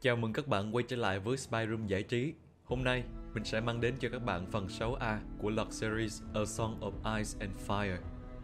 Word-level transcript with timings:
Chào 0.00 0.16
mừng 0.16 0.32
các 0.32 0.48
bạn 0.48 0.74
quay 0.74 0.84
trở 0.88 0.96
lại 0.96 1.18
với 1.18 1.36
Spy 1.36 1.58
Room 1.70 1.86
giải 1.86 2.02
trí. 2.02 2.34
Hôm 2.64 2.84
nay, 2.84 3.04
mình 3.34 3.44
sẽ 3.44 3.60
mang 3.60 3.80
đến 3.80 3.94
cho 4.00 4.08
các 4.12 4.18
bạn 4.18 4.46
phần 4.50 4.66
6A 4.66 5.18
của 5.38 5.50
loạt 5.50 5.72
series 5.72 6.22
A 6.34 6.44
Song 6.44 6.80
of 6.80 7.16
Ice 7.18 7.30
and 7.40 7.52
Fire. 7.66 7.96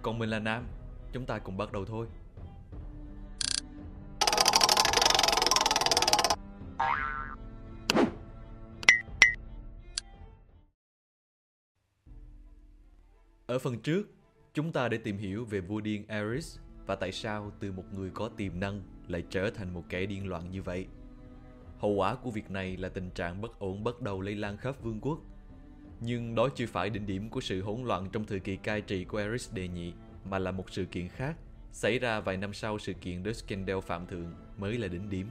Còn 0.02 0.18
mình 0.18 0.30
là 0.30 0.38
Nam, 0.38 0.66
chúng 1.12 1.26
ta 1.26 1.38
cùng 1.38 1.56
bắt 1.56 1.72
đầu 1.72 1.84
thôi. 1.84 2.06
Ở 13.46 13.58
phần 13.58 13.80
trước, 13.82 14.02
chúng 14.54 14.72
ta 14.72 14.88
đã 14.88 14.96
tìm 15.04 15.18
hiểu 15.18 15.44
về 15.44 15.60
vua 15.60 15.80
điên 15.80 16.06
Ares 16.08 16.58
và 16.86 16.94
tại 16.94 17.12
sao 17.12 17.52
từ 17.60 17.72
một 17.72 17.84
người 17.92 18.10
có 18.14 18.28
tiềm 18.28 18.60
năng 18.60 18.82
lại 19.08 19.24
trở 19.30 19.50
thành 19.50 19.74
một 19.74 19.84
kẻ 19.88 20.06
điên 20.06 20.28
loạn 20.28 20.50
như 20.50 20.62
vậy. 20.62 20.86
Hậu 21.84 21.92
quả 21.92 22.14
của 22.14 22.30
việc 22.30 22.50
này 22.50 22.76
là 22.76 22.88
tình 22.88 23.10
trạng 23.10 23.40
bất 23.40 23.58
ổn 23.58 23.84
bắt 23.84 24.00
đầu 24.00 24.20
lây 24.20 24.34
lan 24.34 24.56
khắp 24.56 24.82
vương 24.82 25.00
quốc. 25.00 25.18
Nhưng 26.00 26.34
đó 26.34 26.48
chưa 26.56 26.66
phải 26.66 26.90
đỉnh 26.90 27.06
điểm 27.06 27.30
của 27.30 27.40
sự 27.40 27.62
hỗn 27.62 27.82
loạn 27.84 28.08
trong 28.12 28.24
thời 28.24 28.40
kỳ 28.40 28.56
cai 28.56 28.80
trị 28.80 29.04
của 29.04 29.18
Ares 29.18 29.52
đệ 29.52 29.68
nhị, 29.68 29.92
mà 30.24 30.38
là 30.38 30.50
một 30.50 30.70
sự 30.70 30.84
kiện 30.84 31.08
khác 31.08 31.36
xảy 31.72 31.98
ra 31.98 32.20
vài 32.20 32.36
năm 32.36 32.52
sau 32.52 32.78
sự 32.78 32.92
kiện 32.92 33.24
The 33.24 33.32
Scandal 33.32 33.80
Phạm 33.80 34.06
Thượng 34.06 34.34
mới 34.58 34.78
là 34.78 34.88
đỉnh 34.88 35.10
điểm. 35.10 35.26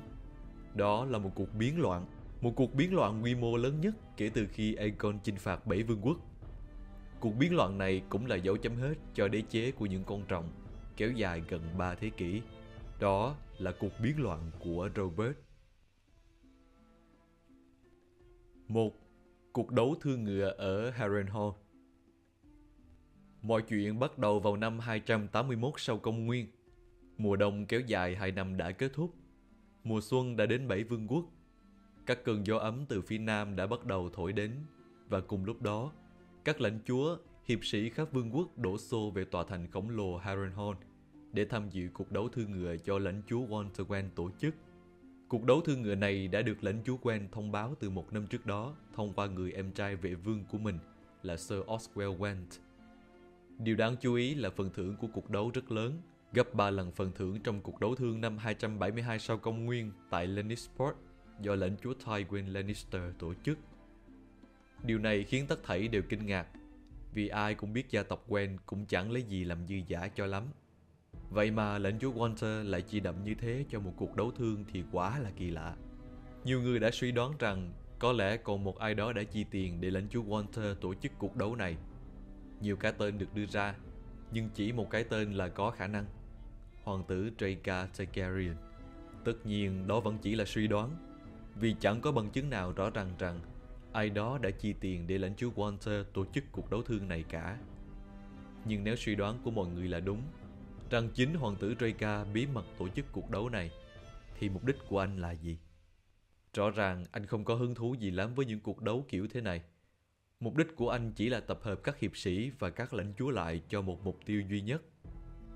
Đó 0.76 1.06
là 1.06 1.18
một 1.18 1.32
cuộc 1.36 1.54
biến 1.54 1.82
loạn, 1.82 2.06
một 2.42 2.54
cuộc 2.56 2.74
biến 2.74 2.94
loạn 2.94 3.24
quy 3.24 3.36
mô 3.36 3.58
lớn 3.58 3.82
nhất 3.82 3.96
kể 4.18 4.30
từ 4.34 4.48
khi 4.48 4.76
Aegon 4.76 5.20
chinh 5.24 5.36
phạt 5.36 5.68
bảy 5.68 5.84
vương 5.84 6.02
quốc. 6.02 6.18
Cuộc 7.20 7.36
biến 7.40 7.56
loạn 7.56 7.78
này 7.78 8.02
cũng 8.10 8.26
là 8.26 8.36
dấu 8.36 8.58
chấm 8.58 8.76
hết 8.76 8.94
cho 9.14 9.28
đế 9.28 9.42
chế 9.42 9.72
của 9.72 9.86
những 9.86 10.04
con 10.04 10.24
rồng 10.30 10.50
kéo 10.98 11.12
dài 11.12 11.44
gần 11.50 11.62
3 11.78 11.96
thế 11.96 12.10
kỷ. 12.10 12.42
Đó 13.00 13.36
là 13.58 13.72
cuộc 13.80 14.00
biến 14.04 14.24
loạn 14.24 14.52
của 14.60 14.90
Robert. 14.96 15.43
Một 18.74 18.94
Cuộc 19.52 19.72
đấu 19.72 19.96
thương 20.02 20.24
ngựa 20.24 20.50
ở 20.58 20.90
Harrenhal 20.90 21.50
Mọi 23.42 23.62
chuyện 23.62 24.00
bắt 24.00 24.18
đầu 24.18 24.40
vào 24.40 24.58
năm 24.58 24.80
281 24.80 25.74
sau 25.78 25.98
công 25.98 26.26
nguyên. 26.26 26.48
Mùa 27.18 27.36
đông 27.36 27.66
kéo 27.66 27.80
dài 27.80 28.16
hai 28.16 28.32
năm 28.32 28.58
đã 28.58 28.72
kết 28.72 28.94
thúc. 28.94 29.14
Mùa 29.84 30.02
xuân 30.02 30.36
đã 30.36 30.46
đến 30.46 30.68
bảy 30.68 30.84
vương 30.84 31.08
quốc. 31.08 31.26
Các 32.06 32.24
cơn 32.24 32.48
gió 32.48 32.58
ấm 32.58 32.86
từ 32.90 33.02
phía 33.02 33.18
nam 33.18 33.56
đã 33.56 33.68
bắt 33.68 33.86
đầu 33.86 34.10
thổi 34.14 34.34
đến 34.34 34.52
và 35.10 35.22
cùng 35.22 35.46
lúc 35.46 35.62
đó, 35.62 35.92
các 36.44 36.62
lãnh 36.62 36.80
chúa, 36.86 37.18
hiệp 37.46 37.66
sĩ 37.66 37.90
khắp 37.90 38.12
vương 38.12 38.36
quốc 38.36 38.58
đổ 38.58 38.78
xô 38.78 39.12
về 39.16 39.26
tòa 39.26 39.44
thành 39.44 39.72
khổng 39.72 39.90
lồ 39.90 40.18
Harrenhal 40.18 40.74
để 41.32 41.46
tham 41.46 41.70
dự 41.70 41.90
cuộc 41.94 42.12
đấu 42.12 42.30
thương 42.30 42.52
ngựa 42.52 42.78
cho 42.78 43.00
lãnh 43.00 43.22
chúa 43.28 43.40
Walter 43.40 43.86
Wen 43.86 44.10
tổ 44.16 44.30
chức. 44.40 44.56
Cuộc 45.28 45.44
đấu 45.44 45.62
thương 45.62 45.82
ngựa 45.82 45.96
này 45.96 46.28
đã 46.28 46.42
được 46.42 46.64
lãnh 46.64 46.82
chúa 46.86 46.98
Quen 46.98 47.28
thông 47.32 47.52
báo 47.52 47.76
từ 47.80 47.90
một 47.90 48.14
năm 48.14 48.28
trước 48.28 48.46
đó 48.46 48.76
thông 48.96 49.14
qua 49.14 49.28
người 49.28 49.52
em 49.52 49.72
trai 49.72 49.96
vệ 49.96 50.16
vương 50.16 50.44
của 50.52 50.58
mình 50.58 50.78
là 51.24 51.38
Sir 51.38 51.60
Oswell 51.60 52.18
Went. 52.18 52.46
Điều 53.60 53.76
đáng 53.76 53.96
chú 54.02 54.14
ý 54.14 54.36
là 54.36 54.50
phần 54.50 54.70
thưởng 54.74 54.96
của 54.96 55.08
cuộc 55.14 55.30
đấu 55.30 55.52
rất 55.54 55.72
lớn, 55.72 56.02
gấp 56.34 56.54
3 56.54 56.70
lần 56.70 56.92
phần 56.92 57.12
thưởng 57.16 57.40
trong 57.44 57.62
cuộc 57.62 57.80
đấu 57.80 57.96
thương 57.96 58.22
năm 58.22 58.38
272 58.38 59.20
sau 59.20 59.38
công 59.38 59.66
nguyên 59.66 59.92
tại 60.10 60.28
Lannisport 60.28 60.96
do 61.42 61.56
lãnh 61.56 61.76
chúa 61.84 61.94
Tywin 62.06 62.52
Lannister 62.52 63.02
tổ 63.20 63.34
chức. 63.46 63.58
Điều 64.84 65.00
này 65.00 65.24
khiến 65.24 65.48
tất 65.48 65.64
thảy 65.64 65.88
đều 65.88 66.02
kinh 66.10 66.26
ngạc, 66.26 66.48
vì 67.14 67.28
ai 67.28 67.56
cũng 67.56 67.74
biết 67.74 67.90
gia 67.90 68.04
tộc 68.04 68.30
Wen 68.30 68.58
cũng 68.66 68.86
chẳng 68.86 69.12
lấy 69.12 69.24
gì 69.24 69.44
làm 69.44 69.68
dư 69.68 69.76
giả 69.88 70.08
cho 70.08 70.26
lắm. 70.26 70.44
Vậy 71.34 71.52
mà 71.52 71.78
lãnh 71.78 72.00
chúa 72.00 72.12
Walter 72.12 72.64
lại 72.64 72.82
chi 72.82 73.00
đậm 73.00 73.24
như 73.24 73.36
thế 73.36 73.66
cho 73.70 73.80
một 73.80 73.94
cuộc 73.98 74.16
đấu 74.16 74.32
thương 74.32 74.66
thì 74.72 74.84
quá 74.92 75.20
là 75.20 75.32
kỳ 75.36 75.50
lạ. 75.50 75.76
Nhiều 76.44 76.62
người 76.62 76.80
đã 76.80 76.92
suy 76.92 77.12
đoán 77.12 77.34
rằng 77.40 77.72
có 78.00 78.12
lẽ 78.12 78.38
còn 78.38 78.64
một 78.64 78.80
ai 78.80 78.96
đó 78.96 79.14
đã 79.14 79.24
chi 79.24 79.46
tiền 79.52 79.82
để 79.82 79.92
lãnh 79.92 80.10
chúa 80.10 80.24
Walter 80.24 80.76
tổ 80.76 80.94
chức 80.94 81.12
cuộc 81.18 81.36
đấu 81.36 81.56
này. 81.56 81.78
Nhiều 82.62 82.76
cái 82.76 82.94
tên 82.98 83.18
được 83.18 83.34
đưa 83.36 83.46
ra, 83.46 83.76
nhưng 84.32 84.50
chỉ 84.54 84.72
một 84.72 84.90
cái 84.90 85.04
tên 85.04 85.34
là 85.34 85.48
có 85.48 85.72
khả 85.72 85.88
năng. 85.88 86.06
Hoàng 86.84 87.04
tử 87.08 87.30
Draca 87.38 87.88
Targaryen. 87.98 88.56
Tất 89.24 89.46
nhiên 89.46 89.88
đó 89.88 90.00
vẫn 90.00 90.18
chỉ 90.22 90.36
là 90.36 90.46
suy 90.46 90.68
đoán, 90.68 90.90
vì 91.56 91.76
chẳng 91.80 92.02
có 92.02 92.12
bằng 92.12 92.30
chứng 92.30 92.50
nào 92.50 92.72
rõ 92.72 92.90
ràng 92.90 93.10
rằng 93.20 93.40
ai 93.94 94.10
đó 94.10 94.38
đã 94.42 94.50
chi 94.50 94.74
tiền 94.80 95.08
để 95.08 95.18
lãnh 95.18 95.36
chúa 95.36 95.50
Walter 95.56 96.04
tổ 96.04 96.26
chức 96.34 96.44
cuộc 96.52 96.72
đấu 96.72 96.82
thương 96.82 97.08
này 97.08 97.24
cả. 97.30 97.58
Nhưng 98.66 98.84
nếu 98.84 98.96
suy 98.96 99.16
đoán 99.16 99.40
của 99.44 99.52
mọi 99.52 99.68
người 99.68 99.88
là 99.88 100.00
đúng, 100.00 100.22
rằng 100.94 101.10
chính 101.14 101.34
hoàng 101.34 101.56
tử 101.56 101.76
Draca 101.80 102.24
bí 102.24 102.48
mật 102.48 102.66
tổ 102.78 102.90
chức 102.90 103.06
cuộc 103.12 103.30
đấu 103.30 103.50
này, 103.50 103.72
thì 104.40 104.50
mục 104.50 104.66
đích 104.66 104.76
của 104.90 105.00
anh 105.00 105.18
là 105.18 105.32
gì? 105.32 105.58
Rõ 106.54 106.70
ràng 106.70 107.06
anh 107.12 107.26
không 107.26 107.46
có 107.46 107.56
hứng 107.56 107.76
thú 107.76 107.94
gì 107.94 108.12
lắm 108.12 108.34
với 108.36 108.46
những 108.46 108.60
cuộc 108.60 108.82
đấu 108.82 109.06
kiểu 109.10 109.28
thế 109.28 109.42
này. 109.42 109.62
Mục 110.40 110.56
đích 110.56 110.76
của 110.76 110.90
anh 110.90 111.12
chỉ 111.12 111.30
là 111.30 111.40
tập 111.40 111.60
hợp 111.62 111.80
các 111.84 112.00
hiệp 112.00 112.18
sĩ 112.18 112.52
và 112.60 112.70
các 112.70 112.94
lãnh 112.94 113.14
chúa 113.18 113.30
lại 113.30 113.62
cho 113.70 113.82
một 113.82 114.04
mục 114.04 114.20
tiêu 114.26 114.42
duy 114.50 114.62
nhất. 114.62 114.82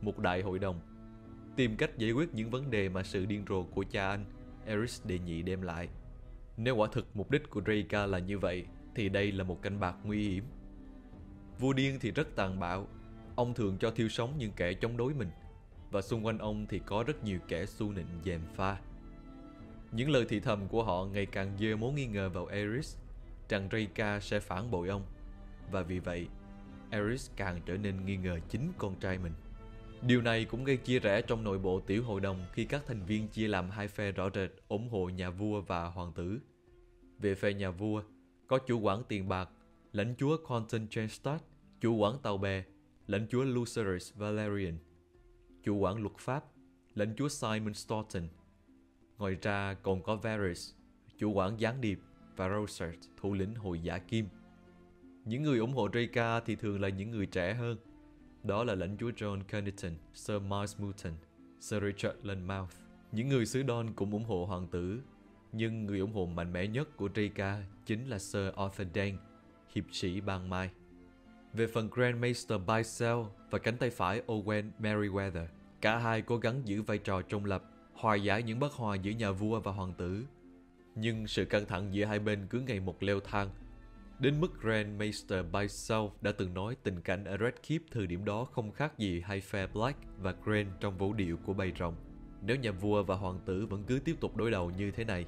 Một 0.02 0.20
đại 0.20 0.42
hội 0.42 0.60
đồng. 0.60 0.82
Tìm 1.56 1.78
cách 1.78 1.98
giải 1.98 2.12
quyết 2.12 2.34
những 2.34 2.50
vấn 2.50 2.72
đề 2.72 2.90
mà 2.90 3.04
sự 3.04 3.26
điên 3.26 3.46
rồ 3.50 3.64
của 3.64 3.86
cha 3.92 4.10
anh, 4.10 4.26
Eris 4.66 5.06
đệ 5.06 5.20
nhị 5.20 5.42
đem 5.42 5.62
lại. 5.62 5.90
Nếu 6.58 6.76
quả 6.76 6.88
thực 6.92 7.16
mục 7.16 7.32
đích 7.32 7.50
của 7.50 7.62
Draka 7.62 8.06
là 8.06 8.20
như 8.20 8.40
vậy, 8.40 8.66
thì 8.96 9.10
đây 9.10 9.32
là 9.32 9.44
một 9.44 9.62
canh 9.62 9.80
bạc 9.80 9.96
nguy 10.04 10.30
hiểm. 10.30 10.44
Vua 11.60 11.74
điên 11.74 11.98
thì 12.02 12.12
rất 12.12 12.36
tàn 12.36 12.60
bạo, 12.60 12.88
Ông 13.38 13.54
thường 13.54 13.78
cho 13.78 13.92
thiêu 13.92 14.10
sống 14.10 14.34
những 14.38 14.52
kẻ 14.56 14.74
chống 14.74 14.98
đối 14.98 15.14
mình 15.14 15.30
Và 15.92 16.02
xung 16.02 16.26
quanh 16.26 16.38
ông 16.38 16.66
thì 16.70 16.80
có 16.86 17.04
rất 17.08 17.24
nhiều 17.24 17.40
kẻ 17.48 17.66
su 17.66 17.92
nịnh 17.92 18.08
dèm 18.26 18.42
pha 18.56 18.78
Những 19.92 20.10
lời 20.10 20.26
thị 20.30 20.40
thầm 20.40 20.68
của 20.68 20.84
họ 20.84 21.06
ngày 21.06 21.26
càng 21.26 21.58
dơ 21.60 21.76
mối 21.76 21.94
nghi 21.94 22.06
ngờ 22.06 22.30
vào 22.30 22.46
Eris 22.46 22.98
Rằng 23.50 23.70
Reika 23.72 24.20
sẽ 24.20 24.40
phản 24.40 24.72
bội 24.72 24.88
ông 24.88 25.06
Và 25.72 25.82
vì 25.82 26.00
vậy 26.00 26.28
Eris 26.92 27.30
càng 27.36 27.62
trở 27.66 27.78
nên 27.78 28.06
nghi 28.06 28.18
ngờ 28.18 28.40
chính 28.50 28.72
con 28.78 28.96
trai 29.00 29.18
mình 29.18 29.34
Điều 30.02 30.22
này 30.22 30.46
cũng 30.46 30.64
gây 30.64 30.78
chia 30.78 31.00
rẽ 31.00 31.22
trong 31.22 31.44
nội 31.44 31.60
bộ 31.60 31.80
tiểu 31.80 32.04
hội 32.04 32.22
đồng 32.22 32.46
khi 32.54 32.66
các 32.66 32.84
thành 32.88 33.06
viên 33.06 33.28
chia 33.28 33.48
làm 33.48 33.70
hai 33.70 33.88
phe 33.88 34.12
rõ 34.12 34.30
rệt 34.34 34.52
ủng 34.68 34.90
hộ 34.90 35.10
nhà 35.10 35.30
vua 35.30 35.62
và 35.62 35.86
hoàng 35.86 36.12
tử. 36.14 36.40
Về 37.20 37.36
phe 37.36 37.54
nhà 37.54 37.72
vua, 37.72 38.02
có 38.48 38.58
chủ 38.58 38.80
quản 38.80 39.04
tiền 39.08 39.28
bạc, 39.28 39.50
lãnh 39.92 40.16
chúa 40.18 40.38
Quentin 40.48 40.88
Chestad, 40.88 41.42
chủ 41.82 41.96
quản 41.96 42.20
tàu 42.24 42.38
bè 42.38 42.64
lãnh 43.08 43.28
chúa 43.28 43.44
Lucerus 43.44 44.14
Valerian, 44.16 44.78
chủ 45.64 45.78
quản 45.78 46.02
luật 46.02 46.18
pháp, 46.18 46.44
lãnh 46.96 47.16
chúa 47.16 47.28
Simon 47.28 47.74
Stoughton. 47.74 48.28
Ngoài 49.18 49.38
ra 49.42 49.74
còn 49.74 50.04
có 50.04 50.16
Varus, 50.16 50.74
chủ 51.18 51.32
quản 51.32 51.60
gián 51.60 51.82
điệp 51.82 52.00
và 52.36 52.50
Rosert, 52.50 53.00
thủ 53.18 53.34
lĩnh 53.34 53.56
hội 53.56 53.80
giả 53.80 53.98
kim. 53.98 54.26
Những 55.26 55.44
người 55.44 55.60
ủng 55.60 55.74
hộ 55.74 55.90
Draca 55.94 56.40
thì 56.40 56.56
thường 56.56 56.82
là 56.82 56.90
những 56.90 57.12
người 57.12 57.26
trẻ 57.26 57.54
hơn. 57.54 57.78
Đó 58.44 58.64
là 58.64 58.76
lãnh 58.76 58.98
chúa 58.98 59.10
John 59.10 59.44
Carnarvon, 59.44 59.94
Sir 60.14 60.42
Miles 60.42 60.80
Mouton, 60.80 61.14
Sir 61.60 61.84
Richard 61.84 62.18
Lenmouth. 62.24 62.74
Những 63.12 63.30
người 63.30 63.46
xứ 63.46 63.64
Don 63.68 63.94
cũng 63.94 64.12
ủng 64.12 64.26
hộ 64.26 64.46
hoàng 64.46 64.68
tử, 64.68 65.02
nhưng 65.52 65.86
người 65.86 66.00
ủng 66.00 66.14
hộ 66.14 66.26
mạnh 66.26 66.54
mẽ 66.54 66.68
nhất 66.68 66.98
của 66.98 67.10
Draca 67.16 67.64
chính 67.86 68.10
là 68.10 68.20
Sir 68.20 68.54
Arthur 68.56 68.88
Dane, 68.96 69.18
hiệp 69.76 69.86
sĩ 69.92 70.22
bang 70.22 70.50
mai. 70.50 70.70
Về 71.54 71.68
phần 71.68 71.90
Grandmaster 71.90 72.62
Bicel 72.68 73.18
và 73.50 73.60
cánh 73.60 73.78
tay 73.78 73.90
phải 73.90 74.22
Owen 74.28 74.70
Merriweather, 74.80 75.46
cả 75.82 75.98
hai 75.98 76.22
cố 76.22 76.38
gắng 76.38 76.62
giữ 76.66 76.82
vai 76.82 76.98
trò 76.98 77.22
trung 77.22 77.46
lập, 77.46 77.64
hòa 77.94 78.16
giải 78.16 78.44
những 78.44 78.60
bất 78.60 78.74
hòa 78.74 78.96
giữa 78.96 79.12
nhà 79.12 79.32
vua 79.32 79.60
và 79.60 79.72
hoàng 79.72 79.94
tử. 79.98 80.26
Nhưng 80.96 81.28
sự 81.28 81.46
căng 81.46 81.66
thẳng 81.66 81.94
giữa 81.94 82.06
hai 82.06 82.20
bên 82.20 82.48
cứ 82.50 82.60
ngày 82.60 82.80
một 82.80 83.04
leo 83.04 83.20
thang, 83.20 83.50
đến 84.20 84.42
mức 84.42 84.62
Grandmaster 84.62 85.46
Bicel 85.54 86.02
đã 86.22 86.32
từng 86.32 86.54
nói 86.54 86.76
tình 86.84 87.02
cảnh 87.02 87.24
ở 87.24 87.38
Red 87.38 87.54
Keep 87.68 87.82
thời 87.92 88.08
điểm 88.08 88.26
đó 88.26 88.46
không 88.46 88.72
khác 88.72 88.98
gì 88.98 89.22
hai 89.22 89.42
phe 89.42 89.68
Black 89.68 90.00
và 90.18 90.36
Grand 90.46 90.70
trong 90.80 90.98
vũ 90.98 91.14
điệu 91.14 91.38
của 91.46 91.54
bầy 91.54 91.74
rồng. 91.80 91.96
Nếu 92.42 92.58
nhà 92.58 92.72
vua 92.72 93.04
và 93.04 93.16
hoàng 93.16 93.40
tử 93.46 93.66
vẫn 93.66 93.84
cứ 93.84 94.00
tiếp 94.06 94.16
tục 94.20 94.38
đối 94.38 94.52
đầu 94.52 94.72
như 94.78 94.92
thế 94.92 95.04
này, 95.04 95.26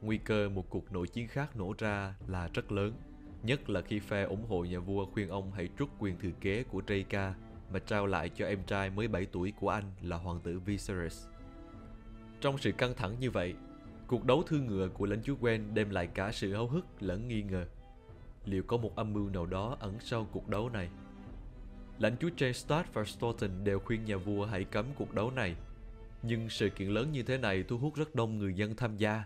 nguy 0.00 0.18
cơ 0.18 0.48
một 0.48 0.70
cuộc 0.70 0.92
nội 0.92 1.08
chiến 1.08 1.28
khác 1.28 1.56
nổ 1.56 1.74
ra 1.78 2.14
là 2.26 2.48
rất 2.54 2.72
lớn. 2.72 2.92
Nhất 3.42 3.70
là 3.70 3.80
khi 3.80 4.00
phe 4.00 4.22
ủng 4.22 4.44
hộ 4.48 4.64
nhà 4.64 4.78
vua 4.78 5.06
khuyên 5.06 5.28
ông 5.28 5.52
hãy 5.52 5.68
trút 5.78 5.88
quyền 5.98 6.18
thừa 6.18 6.30
kế 6.40 6.62
của 6.62 6.82
Draca 6.86 7.34
mà 7.72 7.78
trao 7.78 8.06
lại 8.06 8.28
cho 8.28 8.46
em 8.46 8.58
trai 8.66 8.90
mới 8.90 9.08
7 9.08 9.26
tuổi 9.26 9.52
của 9.60 9.68
anh 9.68 9.84
là 10.02 10.16
hoàng 10.16 10.40
tử 10.40 10.58
Viserys. 10.58 11.26
Trong 12.40 12.58
sự 12.58 12.72
căng 12.72 12.94
thẳng 12.94 13.20
như 13.20 13.30
vậy, 13.30 13.54
cuộc 14.06 14.24
đấu 14.24 14.42
thương 14.46 14.66
ngựa 14.66 14.88
của 14.88 15.06
lãnh 15.06 15.22
chúa 15.22 15.34
Gwen 15.40 15.74
đem 15.74 15.90
lại 15.90 16.06
cả 16.06 16.32
sự 16.32 16.52
háo 16.52 16.68
hức 16.68 16.86
lẫn 17.00 17.28
nghi 17.28 17.42
ngờ. 17.42 17.66
Liệu 18.44 18.62
có 18.62 18.76
một 18.76 18.96
âm 18.96 19.12
mưu 19.12 19.28
nào 19.28 19.46
đó 19.46 19.76
ẩn 19.80 19.94
sau 20.00 20.26
cuộc 20.32 20.48
đấu 20.48 20.68
này? 20.68 20.88
Lãnh 21.98 22.16
chúa 22.20 22.28
James 22.28 22.52
Stark 22.52 22.94
và 22.94 23.04
Stoughton 23.04 23.64
đều 23.64 23.78
khuyên 23.78 24.04
nhà 24.04 24.16
vua 24.16 24.46
hãy 24.46 24.64
cấm 24.64 24.86
cuộc 24.94 25.14
đấu 25.14 25.30
này. 25.30 25.54
Nhưng 26.22 26.48
sự 26.48 26.68
kiện 26.68 26.88
lớn 26.88 27.12
như 27.12 27.22
thế 27.22 27.38
này 27.38 27.62
thu 27.62 27.78
hút 27.78 27.94
rất 27.94 28.14
đông 28.14 28.38
người 28.38 28.54
dân 28.54 28.76
tham 28.76 28.96
gia. 28.96 29.24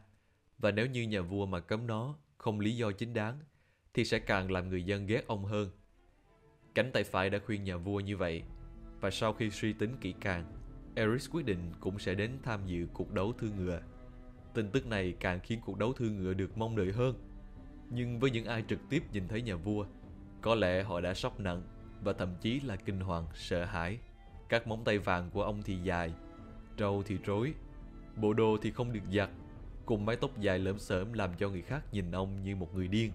Và 0.59 0.71
nếu 0.71 0.87
như 0.87 1.03
nhà 1.03 1.21
vua 1.21 1.47
mà 1.47 1.61
cấm 1.61 1.87
nó, 1.87 2.15
không 2.39 2.61
lý 2.61 2.77
do 2.77 2.93
chính 2.93 3.15
đáng, 3.15 3.39
thì 3.95 4.05
sẽ 4.05 4.19
càng 4.19 4.51
làm 4.51 4.69
người 4.69 4.83
dân 4.83 5.07
ghét 5.07 5.27
ông 5.27 5.45
hơn. 5.45 5.71
Cánh 6.75 6.91
tay 6.93 7.05
phải 7.05 7.31
đã 7.31 7.39
khuyên 7.47 7.65
nhà 7.65 7.77
vua 7.77 8.01
như 8.01 8.17
vậy, 8.17 8.43
và 9.01 9.11
sau 9.11 9.33
khi 9.33 9.51
suy 9.51 9.73
tính 9.73 9.97
kỹ 10.01 10.15
càng, 10.21 10.45
Eris 10.95 11.31
quyết 11.31 11.47
định 11.47 11.73
cũng 11.81 11.99
sẽ 11.99 12.15
đến 12.15 12.31
tham 12.43 12.67
dự 12.67 12.87
cuộc 12.93 13.13
đấu 13.13 13.33
thương 13.33 13.57
ngựa. 13.57 13.81
Tin 14.55 14.71
tức 14.71 14.87
này 14.87 15.15
càng 15.21 15.41
khiến 15.41 15.61
cuộc 15.65 15.79
đấu 15.79 15.93
thương 15.93 16.17
ngựa 16.17 16.35
được 16.35 16.59
mong 16.59 16.77
đợi 16.77 16.93
hơn. 16.93 17.15
Nhưng 17.91 18.21
với 18.21 18.31
những 18.31 18.47
ai 18.47 18.65
trực 18.69 18.79
tiếp 18.91 19.03
nhìn 19.13 19.29
thấy 19.29 19.43
nhà 19.43 19.57
vua, 19.57 19.87
có 20.41 20.55
lẽ 20.55 20.83
họ 20.83 21.01
đã 21.01 21.15
sốc 21.15 21.41
nặng 21.41 21.63
và 22.03 22.13
thậm 22.13 22.35
chí 22.41 22.61
là 22.61 22.77
kinh 22.77 23.01
hoàng, 23.01 23.27
sợ 23.35 23.65
hãi. 23.65 23.99
Các 24.49 24.67
móng 24.67 24.85
tay 24.85 24.99
vàng 24.99 25.31
của 25.31 25.43
ông 25.43 25.63
thì 25.63 25.77
dài, 25.77 26.13
trâu 26.77 27.03
thì 27.07 27.19
rối, 27.25 27.55
bộ 28.17 28.33
đồ 28.33 28.57
thì 28.63 28.71
không 28.71 28.93
được 28.93 29.05
giặt, 29.13 29.31
cùng 29.87 30.07
mái 30.07 30.17
tóc 30.17 30.41
dài 30.41 30.59
lởm 30.59 30.79
xởm 30.79 31.13
làm 31.13 31.31
cho 31.39 31.49
người 31.49 31.63
khác 31.63 31.85
nhìn 31.93 32.11
ông 32.11 32.43
như 32.43 32.57
một 32.57 32.75
người 32.75 32.89
điên. 32.89 33.13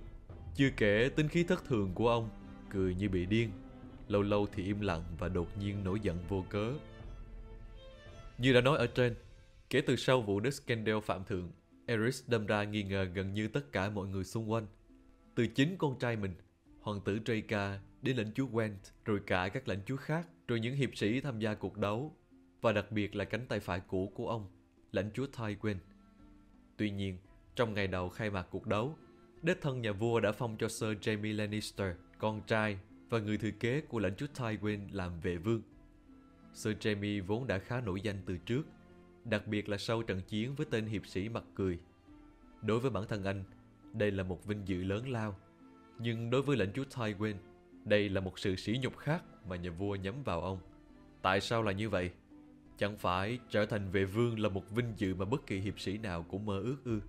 Chưa 0.55 0.69
kể 0.77 1.09
tính 1.15 1.27
khí 1.27 1.43
thất 1.43 1.65
thường 1.65 1.91
của 1.93 2.09
ông, 2.09 2.29
cười 2.69 2.95
như 2.95 3.09
bị 3.09 3.25
điên, 3.25 3.51
lâu 4.07 4.21
lâu 4.21 4.47
thì 4.51 4.63
im 4.63 4.81
lặng 4.81 5.03
và 5.19 5.29
đột 5.29 5.57
nhiên 5.59 5.83
nổi 5.83 5.99
giận 5.99 6.17
vô 6.27 6.45
cớ. 6.49 6.73
Như 8.37 8.53
đã 8.53 8.61
nói 8.61 8.77
ở 8.77 8.87
trên, 8.87 9.15
kể 9.69 9.81
từ 9.81 9.95
sau 9.95 10.21
vụ 10.21 10.39
Đức 10.39 10.51
Scandal 10.51 10.99
phạm 10.99 11.23
thượng, 11.23 11.51
Eris 11.85 12.23
đâm 12.27 12.45
ra 12.45 12.63
nghi 12.63 12.83
ngờ 12.83 13.03
gần 13.03 13.33
như 13.33 13.47
tất 13.47 13.71
cả 13.71 13.89
mọi 13.89 14.07
người 14.07 14.23
xung 14.23 14.51
quanh. 14.51 14.67
Từ 15.35 15.47
chính 15.47 15.75
con 15.77 15.99
trai 15.99 16.15
mình, 16.15 16.35
hoàng 16.81 17.01
tử 17.05 17.19
Draka 17.25 17.79
đến 18.01 18.17
lãnh 18.17 18.33
chúa 18.33 18.47
Went, 18.47 18.75
rồi 19.05 19.19
cả 19.27 19.49
các 19.49 19.67
lãnh 19.67 19.81
chúa 19.85 19.97
khác, 19.97 20.27
rồi 20.47 20.59
những 20.59 20.75
hiệp 20.75 20.97
sĩ 20.97 21.21
tham 21.21 21.39
gia 21.39 21.53
cuộc 21.53 21.77
đấu, 21.77 22.15
và 22.61 22.71
đặc 22.71 22.91
biệt 22.91 23.15
là 23.15 23.25
cánh 23.25 23.45
tay 23.47 23.59
phải 23.59 23.81
cũ 23.87 24.11
của 24.15 24.29
ông, 24.29 24.47
lãnh 24.91 25.11
chúa 25.13 25.25
Tywin. 25.37 25.75
Tuy 26.77 26.91
nhiên, 26.91 27.17
trong 27.55 27.73
ngày 27.73 27.87
đầu 27.87 28.09
khai 28.09 28.29
mạc 28.29 28.47
cuộc 28.51 28.67
đấu, 28.67 28.97
đích 29.41 29.61
thân 29.61 29.81
nhà 29.81 29.91
vua 29.91 30.19
đã 30.19 30.31
phong 30.31 30.57
cho 30.57 30.67
Sir 30.67 30.89
Jaime 30.89 31.35
Lannister, 31.35 31.95
con 32.17 32.41
trai 32.47 32.79
và 33.09 33.19
người 33.19 33.37
thừa 33.37 33.51
kế 33.59 33.81
của 33.81 33.99
lãnh 33.99 34.15
chúa 34.15 34.25
Tywin 34.35 34.79
làm 34.91 35.19
vệ 35.19 35.37
vương. 35.37 35.61
Sir 36.53 36.77
Jaime 36.77 37.23
vốn 37.23 37.47
đã 37.47 37.59
khá 37.59 37.81
nổi 37.81 38.01
danh 38.01 38.15
từ 38.25 38.37
trước, 38.37 38.63
đặc 39.25 39.47
biệt 39.47 39.69
là 39.69 39.77
sau 39.77 40.03
trận 40.03 40.21
chiến 40.21 40.55
với 40.55 40.65
tên 40.69 40.85
hiệp 40.85 41.07
sĩ 41.07 41.29
mặt 41.29 41.43
cười. 41.55 41.79
Đối 42.61 42.79
với 42.79 42.91
bản 42.91 43.03
thân 43.07 43.23
anh, 43.23 43.43
đây 43.93 44.11
là 44.11 44.23
một 44.23 44.45
vinh 44.45 44.67
dự 44.67 44.83
lớn 44.83 45.09
lao. 45.09 45.39
Nhưng 45.99 46.29
đối 46.29 46.41
với 46.41 46.57
lãnh 46.57 46.73
chúa 46.73 46.83
Tywin, 46.83 47.35
đây 47.85 48.09
là 48.09 48.21
một 48.21 48.39
sự 48.39 48.55
sỉ 48.55 48.79
nhục 48.81 48.97
khác 48.97 49.23
mà 49.47 49.55
nhà 49.55 49.71
vua 49.71 49.95
nhắm 49.95 50.23
vào 50.23 50.41
ông. 50.41 50.59
Tại 51.21 51.41
sao 51.41 51.63
là 51.63 51.71
như 51.71 51.89
vậy? 51.89 52.11
Chẳng 52.77 52.97
phải 52.97 53.39
trở 53.49 53.65
thành 53.65 53.91
vệ 53.91 54.05
vương 54.05 54.39
là 54.39 54.49
một 54.49 54.69
vinh 54.69 54.93
dự 54.97 55.15
mà 55.15 55.25
bất 55.25 55.47
kỳ 55.47 55.59
hiệp 55.59 55.79
sĩ 55.79 55.97
nào 55.97 56.23
cũng 56.23 56.45
mơ 56.45 56.59
ước 56.59 56.77
ư? 56.85 56.99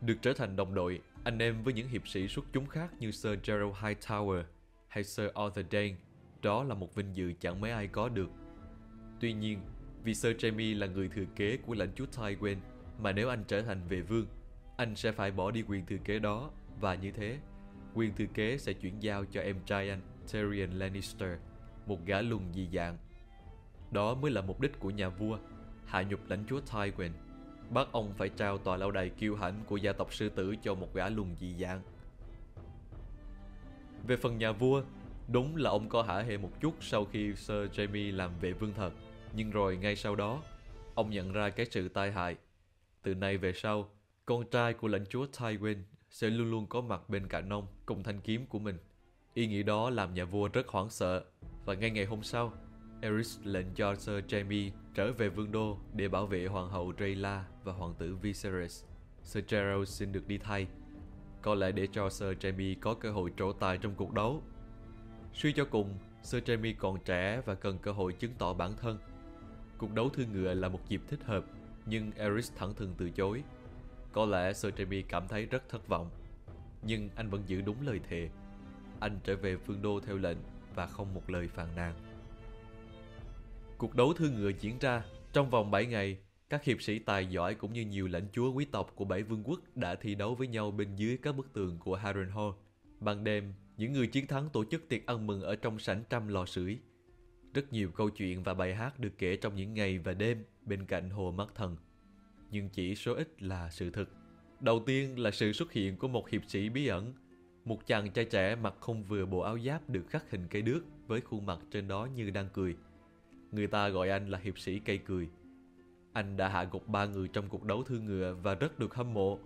Được 0.00 0.16
trở 0.22 0.32
thành 0.32 0.56
đồng 0.56 0.74
đội, 0.74 1.00
anh 1.24 1.38
em 1.38 1.62
với 1.62 1.74
những 1.74 1.88
hiệp 1.88 2.08
sĩ 2.08 2.28
xuất 2.28 2.44
chúng 2.52 2.66
khác 2.66 2.90
như 2.98 3.10
Sir 3.10 3.38
Gerald 3.44 3.72
Hightower 3.72 4.42
hay 4.88 5.04
Sir 5.04 5.26
Arthur 5.34 5.66
Dane, 5.72 5.96
đó 6.42 6.64
là 6.64 6.74
một 6.74 6.94
vinh 6.94 7.16
dự 7.16 7.32
chẳng 7.40 7.60
mấy 7.60 7.70
ai 7.70 7.86
có 7.86 8.08
được. 8.08 8.30
Tuy 9.20 9.32
nhiên, 9.32 9.60
vì 10.02 10.14
Sir 10.14 10.36
Jaime 10.36 10.78
là 10.78 10.86
người 10.86 11.08
thừa 11.08 11.24
kế 11.36 11.56
của 11.56 11.74
lãnh 11.74 11.88
chúa 11.94 12.06
Tywin, 12.16 12.56
mà 12.98 13.12
nếu 13.12 13.28
anh 13.28 13.44
trở 13.48 13.62
thành 13.62 13.80
vệ 13.88 14.00
vương, 14.00 14.26
anh 14.76 14.96
sẽ 14.96 15.12
phải 15.12 15.30
bỏ 15.30 15.50
đi 15.50 15.62
quyền 15.68 15.86
thừa 15.86 15.96
kế 16.04 16.18
đó 16.18 16.50
và 16.80 16.94
như 16.94 17.12
thế, 17.12 17.38
quyền 17.94 18.14
thừa 18.14 18.26
kế 18.34 18.58
sẽ 18.58 18.72
chuyển 18.72 19.02
giao 19.02 19.24
cho 19.24 19.40
em 19.40 19.56
trai 19.66 19.90
anh 19.90 20.00
Tyrion 20.32 20.70
Lannister, 20.70 21.38
một 21.86 22.06
gã 22.06 22.20
lùn 22.20 22.42
dị 22.52 22.68
dạng. 22.72 22.98
Đó 23.90 24.14
mới 24.14 24.30
là 24.30 24.40
mục 24.40 24.60
đích 24.60 24.80
của 24.80 24.90
nhà 24.90 25.08
vua, 25.08 25.38
hạ 25.86 26.02
nhục 26.02 26.20
lãnh 26.28 26.44
chúa 26.48 26.60
Tywin, 26.60 27.10
bắt 27.74 27.88
ông 27.92 28.12
phải 28.16 28.28
trao 28.28 28.58
tòa 28.58 28.76
lâu 28.76 28.90
đài 28.90 29.08
kiêu 29.08 29.36
hãnh 29.36 29.60
của 29.66 29.76
gia 29.76 29.92
tộc 29.92 30.14
sư 30.14 30.28
tử 30.28 30.54
cho 30.62 30.74
một 30.74 30.94
gã 30.94 31.08
lùn 31.08 31.36
dị 31.40 31.54
dạng. 31.54 31.82
Về 34.06 34.16
phần 34.16 34.38
nhà 34.38 34.52
vua, 34.52 34.82
đúng 35.28 35.56
là 35.56 35.70
ông 35.70 35.88
có 35.88 36.02
hả 36.02 36.18
hê 36.18 36.36
một 36.36 36.50
chút 36.60 36.74
sau 36.80 37.04
khi 37.04 37.34
Sir 37.34 37.56
jamie 37.72 38.16
làm 38.16 38.30
vệ 38.40 38.52
vương 38.52 38.72
thật, 38.74 38.90
nhưng 39.32 39.50
rồi 39.50 39.76
ngay 39.76 39.96
sau 39.96 40.16
đó, 40.16 40.42
ông 40.94 41.10
nhận 41.10 41.32
ra 41.32 41.50
cái 41.50 41.66
sự 41.66 41.88
tai 41.88 42.12
hại. 42.12 42.36
Từ 43.02 43.14
nay 43.14 43.36
về 43.36 43.52
sau, 43.52 43.88
con 44.26 44.50
trai 44.50 44.74
của 44.74 44.88
lãnh 44.88 45.06
chúa 45.06 45.26
Tywin 45.26 45.76
sẽ 46.10 46.30
luôn 46.30 46.50
luôn 46.50 46.66
có 46.66 46.80
mặt 46.80 47.08
bên 47.08 47.28
cạnh 47.28 47.48
ông 47.48 47.66
cùng 47.86 48.02
thanh 48.02 48.20
kiếm 48.20 48.46
của 48.46 48.58
mình. 48.58 48.78
Ý 49.34 49.46
nghĩ 49.46 49.62
đó 49.62 49.90
làm 49.90 50.14
nhà 50.14 50.24
vua 50.24 50.48
rất 50.48 50.68
hoảng 50.68 50.90
sợ 50.90 51.24
và 51.64 51.74
ngay 51.74 51.90
ngày 51.90 52.04
hôm 52.04 52.22
sau, 52.22 52.52
Eris 53.00 53.38
lệnh 53.44 53.74
cho 53.74 53.94
Sir 53.94 54.24
jamie 54.28 54.70
trở 54.94 55.12
về 55.12 55.28
vương 55.28 55.52
đô 55.52 55.78
để 55.92 56.08
bảo 56.08 56.26
vệ 56.26 56.46
hoàng 56.46 56.70
hậu 56.70 56.92
Rayla 56.98 57.44
và 57.64 57.72
hoàng 57.72 57.94
tử 57.98 58.16
Viserys. 58.16 58.84
Sir 59.22 59.44
Gerald 59.48 59.88
xin 59.88 60.12
được 60.12 60.28
đi 60.28 60.38
thay, 60.38 60.66
có 61.42 61.54
lẽ 61.54 61.72
để 61.72 61.88
cho 61.92 62.10
Sir 62.10 62.28
Jaime 62.28 62.74
có 62.80 62.94
cơ 62.94 63.10
hội 63.10 63.32
trổ 63.36 63.52
tài 63.52 63.78
trong 63.78 63.94
cuộc 63.94 64.12
đấu. 64.12 64.42
Suy 65.34 65.52
cho 65.52 65.64
cùng, 65.64 65.98
Sir 66.22 66.42
Jaime 66.42 66.74
còn 66.78 66.98
trẻ 67.04 67.40
và 67.44 67.54
cần 67.54 67.78
cơ 67.78 67.92
hội 67.92 68.12
chứng 68.12 68.32
tỏ 68.38 68.54
bản 68.54 68.76
thân. 68.76 68.98
Cuộc 69.78 69.94
đấu 69.94 70.08
thương 70.08 70.32
ngựa 70.32 70.54
là 70.54 70.68
một 70.68 70.88
dịp 70.88 71.00
thích 71.08 71.24
hợp, 71.24 71.44
nhưng 71.86 72.12
Eris 72.12 72.52
thẳng 72.56 72.74
thừng 72.74 72.94
từ 72.98 73.10
chối. 73.10 73.42
Có 74.12 74.26
lẽ 74.26 74.52
Sir 74.52 74.74
Jaime 74.74 75.02
cảm 75.08 75.28
thấy 75.28 75.46
rất 75.46 75.68
thất 75.68 75.88
vọng, 75.88 76.10
nhưng 76.82 77.08
anh 77.16 77.30
vẫn 77.30 77.42
giữ 77.46 77.60
đúng 77.60 77.86
lời 77.86 78.00
thề. 78.08 78.30
Anh 79.00 79.18
trở 79.24 79.36
về 79.36 79.56
phương 79.56 79.82
đô 79.82 80.00
theo 80.00 80.16
lệnh 80.16 80.38
và 80.74 80.86
không 80.86 81.14
một 81.14 81.30
lời 81.30 81.48
phàn 81.48 81.68
nàn. 81.76 81.94
Cuộc 83.78 83.94
đấu 83.94 84.12
thương 84.12 84.34
ngựa 84.34 84.50
diễn 84.60 84.78
ra 84.78 85.02
trong 85.32 85.50
vòng 85.50 85.70
7 85.70 85.86
ngày. 85.86 86.18
Các 86.50 86.64
hiệp 86.64 86.82
sĩ 86.82 86.98
tài 86.98 87.26
giỏi 87.26 87.54
cũng 87.54 87.72
như 87.72 87.82
nhiều 87.84 88.06
lãnh 88.06 88.26
chúa 88.32 88.52
quý 88.52 88.64
tộc 88.64 88.92
của 88.94 89.04
bảy 89.04 89.22
vương 89.22 89.42
quốc 89.44 89.60
đã 89.74 89.94
thi 89.94 90.14
đấu 90.14 90.34
với 90.34 90.46
nhau 90.46 90.70
bên 90.70 90.96
dưới 90.96 91.16
các 91.16 91.36
bức 91.36 91.52
tường 91.52 91.78
của 91.78 91.96
Harrenhal. 91.96 92.50
Ban 93.00 93.24
đêm, 93.24 93.52
những 93.76 93.92
người 93.92 94.06
chiến 94.06 94.26
thắng 94.26 94.48
tổ 94.52 94.64
chức 94.64 94.88
tiệc 94.88 95.06
ăn 95.06 95.26
mừng 95.26 95.42
ở 95.42 95.56
trong 95.56 95.78
sảnh 95.78 96.02
trăm 96.10 96.28
lò 96.28 96.46
sưởi. 96.46 96.78
Rất 97.54 97.72
nhiều 97.72 97.90
câu 97.90 98.10
chuyện 98.10 98.42
và 98.42 98.54
bài 98.54 98.74
hát 98.74 99.00
được 99.00 99.12
kể 99.18 99.36
trong 99.36 99.54
những 99.54 99.74
ngày 99.74 99.98
và 99.98 100.14
đêm 100.14 100.44
bên 100.62 100.86
cạnh 100.86 101.10
hồ 101.10 101.30
mắt 101.30 101.48
thần. 101.54 101.76
Nhưng 102.50 102.68
chỉ 102.68 102.94
số 102.94 103.14
ít 103.14 103.42
là 103.42 103.70
sự 103.70 103.90
thực. 103.90 104.10
Đầu 104.60 104.82
tiên 104.86 105.18
là 105.18 105.30
sự 105.30 105.52
xuất 105.52 105.72
hiện 105.72 105.96
của 105.96 106.08
một 106.08 106.30
hiệp 106.30 106.42
sĩ 106.46 106.68
bí 106.68 106.86
ẩn. 106.86 107.12
Một 107.64 107.86
chàng 107.86 108.10
trai 108.10 108.24
trẻ 108.24 108.56
mặc 108.56 108.74
không 108.80 109.04
vừa 109.04 109.26
bộ 109.26 109.40
áo 109.40 109.58
giáp 109.58 109.90
được 109.90 110.04
khắc 110.08 110.30
hình 110.30 110.46
cây 110.50 110.62
đước 110.62 110.80
với 111.06 111.20
khuôn 111.20 111.46
mặt 111.46 111.58
trên 111.70 111.88
đó 111.88 112.08
như 112.14 112.30
đang 112.30 112.48
cười. 112.52 112.76
Người 113.52 113.66
ta 113.66 113.88
gọi 113.88 114.10
anh 114.10 114.28
là 114.28 114.38
hiệp 114.38 114.58
sĩ 114.58 114.78
cây 114.78 114.98
cười. 114.98 115.28
Anh 116.14 116.36
đã 116.36 116.48
hạ 116.48 116.64
gục 116.64 116.88
ba 116.88 117.06
người 117.06 117.28
trong 117.28 117.48
cuộc 117.48 117.64
đấu 117.64 117.82
thương 117.82 118.04
ngựa 118.04 118.34
và 118.42 118.54
rất 118.54 118.78
được 118.78 118.94
hâm 118.94 119.14
mộ. 119.14 119.38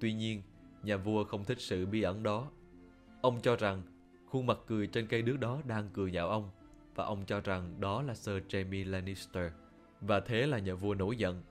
Tuy 0.00 0.12
nhiên, 0.12 0.42
nhà 0.82 0.96
vua 0.96 1.24
không 1.24 1.44
thích 1.44 1.60
sự 1.60 1.86
bí 1.86 2.02
ẩn 2.02 2.22
đó. 2.22 2.50
Ông 3.20 3.40
cho 3.42 3.56
rằng 3.56 3.82
khuôn 4.26 4.46
mặt 4.46 4.58
cười 4.66 4.86
trên 4.86 5.06
cây 5.06 5.22
đước 5.22 5.40
đó 5.40 5.60
đang 5.66 5.88
cười 5.92 6.10
nhạo 6.10 6.28
ông 6.28 6.50
và 6.94 7.04
ông 7.04 7.24
cho 7.26 7.40
rằng 7.40 7.80
đó 7.80 8.02
là 8.02 8.14
Sir 8.14 8.36
jamie 8.48 8.90
Lannister. 8.90 9.52
Và 10.00 10.20
thế 10.20 10.46
là 10.46 10.58
nhà 10.58 10.74
vua 10.74 10.94
nổi 10.94 11.16
giận. 11.16 11.42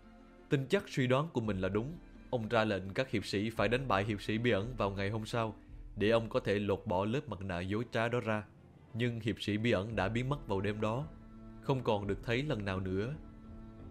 Tin 0.49 0.67
chắc 0.67 0.89
suy 0.89 1.07
đoán 1.07 1.27
của 1.33 1.41
mình 1.41 1.61
là 1.61 1.69
đúng. 1.69 1.93
Ông 2.29 2.49
ra 2.49 2.63
lệnh 2.63 2.93
các 2.93 3.09
hiệp 3.09 3.25
sĩ 3.25 3.49
phải 3.49 3.67
đánh 3.69 3.87
bại 3.87 4.03
hiệp 4.03 4.21
sĩ 4.21 4.37
bí 4.37 4.51
ẩn 4.51 4.75
vào 4.77 4.89
ngày 4.91 5.09
hôm 5.09 5.25
sau 5.25 5.55
để 5.95 6.09
ông 6.09 6.29
có 6.29 6.39
thể 6.39 6.59
lột 6.59 6.83
bỏ 6.85 7.05
lớp 7.05 7.29
mặt 7.29 7.41
nạ 7.41 7.59
dối 7.59 7.85
trá 7.91 8.07
đó 8.07 8.19
ra. 8.19 8.43
Nhưng 8.93 9.19
hiệp 9.19 9.41
sĩ 9.41 9.57
bí 9.57 9.71
ẩn 9.71 9.95
đã 9.95 10.09
biến 10.09 10.29
mất 10.29 10.47
vào 10.47 10.61
đêm 10.61 10.81
đó, 10.81 11.07
không 11.61 11.83
còn 11.83 12.07
được 12.07 12.23
thấy 12.23 12.43
lần 12.43 12.65
nào 12.65 12.79
nữa. 12.79 13.13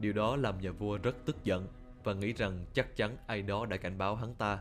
Điều 0.01 0.13
đó 0.13 0.37
làm 0.37 0.61
nhà 0.61 0.71
vua 0.71 0.99
rất 0.99 1.17
tức 1.25 1.45
giận 1.45 1.67
và 2.05 2.15
nghĩ 2.15 2.33
rằng 2.33 2.65
chắc 2.75 2.97
chắn 2.97 3.17
ai 3.27 3.43
đó 3.43 3.67
đã 3.67 3.77
cảnh 3.77 3.99
báo 3.99 4.17
hắn 4.17 4.35
ta. 4.35 4.59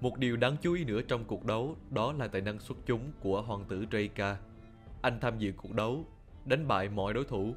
Một 0.00 0.18
điều 0.18 0.36
đáng 0.36 0.56
chú 0.62 0.74
ý 0.74 0.84
nữa 0.84 1.00
trong 1.08 1.24
cuộc 1.24 1.44
đấu 1.44 1.76
đó 1.90 2.12
là 2.12 2.28
tài 2.28 2.40
năng 2.40 2.60
xuất 2.60 2.78
chúng 2.86 3.12
của 3.20 3.42
hoàng 3.42 3.64
tử 3.68 3.86
Reika. 3.92 4.36
Anh 5.02 5.20
tham 5.20 5.38
dự 5.38 5.52
cuộc 5.56 5.72
đấu, 5.72 6.04
đánh 6.44 6.68
bại 6.68 6.88
mọi 6.88 7.14
đối 7.14 7.24
thủ, 7.24 7.54